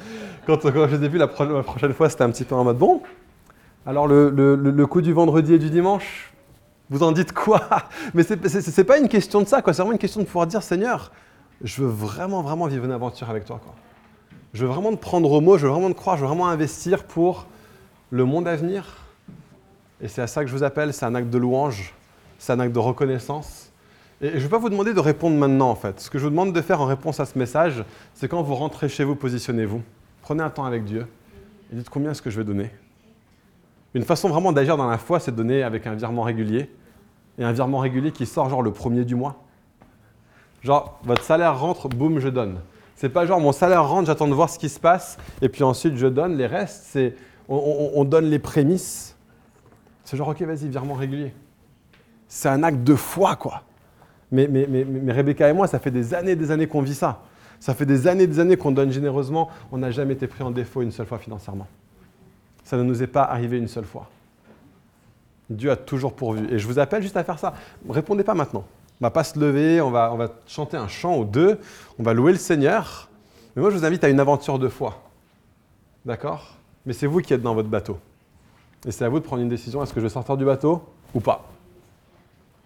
[0.46, 3.02] Quand, je les ai vus la, prochaine fois, c'était un petit peu en mode Bon,
[3.86, 6.32] alors le, coup du vendredi et du dimanche,
[6.90, 7.60] vous en dites quoi?
[8.14, 10.62] Mais ce n'est pas une question de ça, c'est vraiment une question de pouvoir dire
[10.62, 11.12] Seigneur,
[11.62, 13.60] je veux vraiment, vraiment vivre une aventure avec toi.
[13.62, 13.74] Quoi.
[14.52, 16.48] Je veux vraiment te prendre au mot, je veux vraiment te croire, je veux vraiment
[16.48, 17.46] investir pour
[18.10, 19.01] le monde à venir.
[20.02, 21.94] Et c'est à ça que je vous appelle, c'est un acte de louange,
[22.38, 23.70] c'est un acte de reconnaissance.
[24.20, 26.00] Et je ne vais pas vous demander de répondre maintenant en fait.
[26.00, 27.84] Ce que je vous demande de faire en réponse à ce message,
[28.14, 29.82] c'est quand vous rentrez chez vous, positionnez-vous.
[30.22, 31.06] Prenez un temps avec Dieu
[31.72, 32.70] et dites combien est-ce que je vais donner.
[33.94, 36.70] Une façon vraiment d'agir dans la foi, c'est de donner avec un virement régulier.
[37.38, 39.42] Et un virement régulier qui sort genre le premier du mois.
[40.62, 42.60] Genre, votre salaire rentre, boum, je donne.
[42.94, 45.64] C'est pas genre mon salaire rentre, j'attends de voir ce qui se passe, et puis
[45.64, 46.36] ensuite je donne.
[46.36, 47.16] Les restes, c'est
[47.48, 49.11] on, donne les prémices.
[50.04, 51.32] C'est genre, ok, vas-y, virement régulier.
[52.28, 53.62] C'est un acte de foi, quoi.
[54.30, 56.94] Mais, mais, mais, mais, Rebecca et moi, ça fait des années des années qu'on vit
[56.94, 57.22] ça.
[57.60, 59.50] Ça fait des années des années qu'on donne généreusement.
[59.70, 61.66] On n'a jamais été pris en défaut une seule fois financièrement.
[62.64, 64.08] Ça ne nous est pas arrivé une seule fois.
[65.50, 66.46] Dieu a toujours pourvu.
[66.50, 67.54] Et je vous appelle juste à faire ça.
[67.88, 68.64] Répondez pas maintenant.
[69.00, 71.58] On va pas se lever, on va, on va chanter un chant ou deux,
[71.98, 73.08] on va louer le Seigneur.
[73.54, 75.02] Mais moi, je vous invite à une aventure de foi.
[76.06, 76.56] D'accord?
[76.86, 77.98] Mais c'est vous qui êtes dans votre bateau.
[78.86, 79.82] Et c'est à vous de prendre une décision.
[79.82, 80.82] Est-ce que je vais sortir du bateau
[81.14, 81.48] ou pas?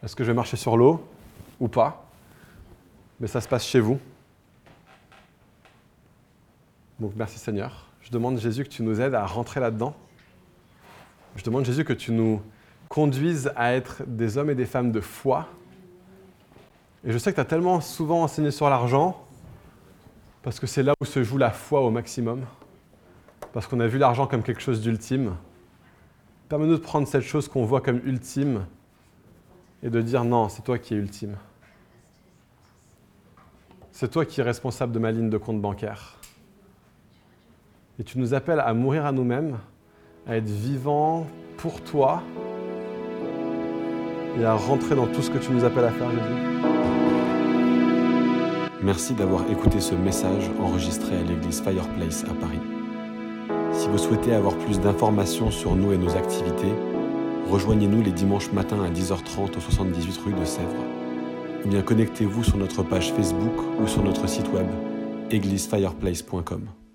[0.02, 1.04] Est-ce que je vais marcher sur l'eau
[1.60, 2.06] ou pas?
[3.20, 3.98] Mais ça se passe chez vous.
[7.00, 7.86] Donc merci Seigneur.
[8.00, 9.94] Je demande Jésus que tu nous aides à rentrer là-dedans.
[11.34, 12.40] Je demande Jésus que tu nous
[12.88, 15.48] conduises à être des hommes et des femmes de foi
[17.06, 19.24] et je sais que tu as tellement souvent enseigné sur l'argent,
[20.42, 22.44] parce que c'est là où se joue la foi au maximum,
[23.52, 25.36] parce qu'on a vu l'argent comme quelque chose d'ultime.
[26.48, 28.66] Permets-nous de prendre cette chose qu'on voit comme ultime
[29.82, 31.36] et de dire non, c'est toi qui es ultime.
[33.90, 36.18] C'est toi qui es responsable de ma ligne de compte bancaire.
[37.98, 39.58] Et tu nous appelles à mourir à nous-mêmes,
[40.26, 41.26] à être vivants
[41.56, 42.22] pour toi
[44.38, 46.46] et à rentrer dans tout ce que tu nous appelles à faire, Jésus.
[48.82, 52.75] Merci d'avoir écouté ce message enregistré à l'église Fireplace à Paris.
[53.76, 56.72] Si vous souhaitez avoir plus d'informations sur nous et nos activités,
[57.50, 60.84] rejoignez-nous les dimanches matins à 10h30 au 78 rue de Sèvres.
[61.64, 64.66] Ou bien connectez-vous sur notre page Facebook ou sur notre site web
[65.30, 66.85] églisefireplace.com.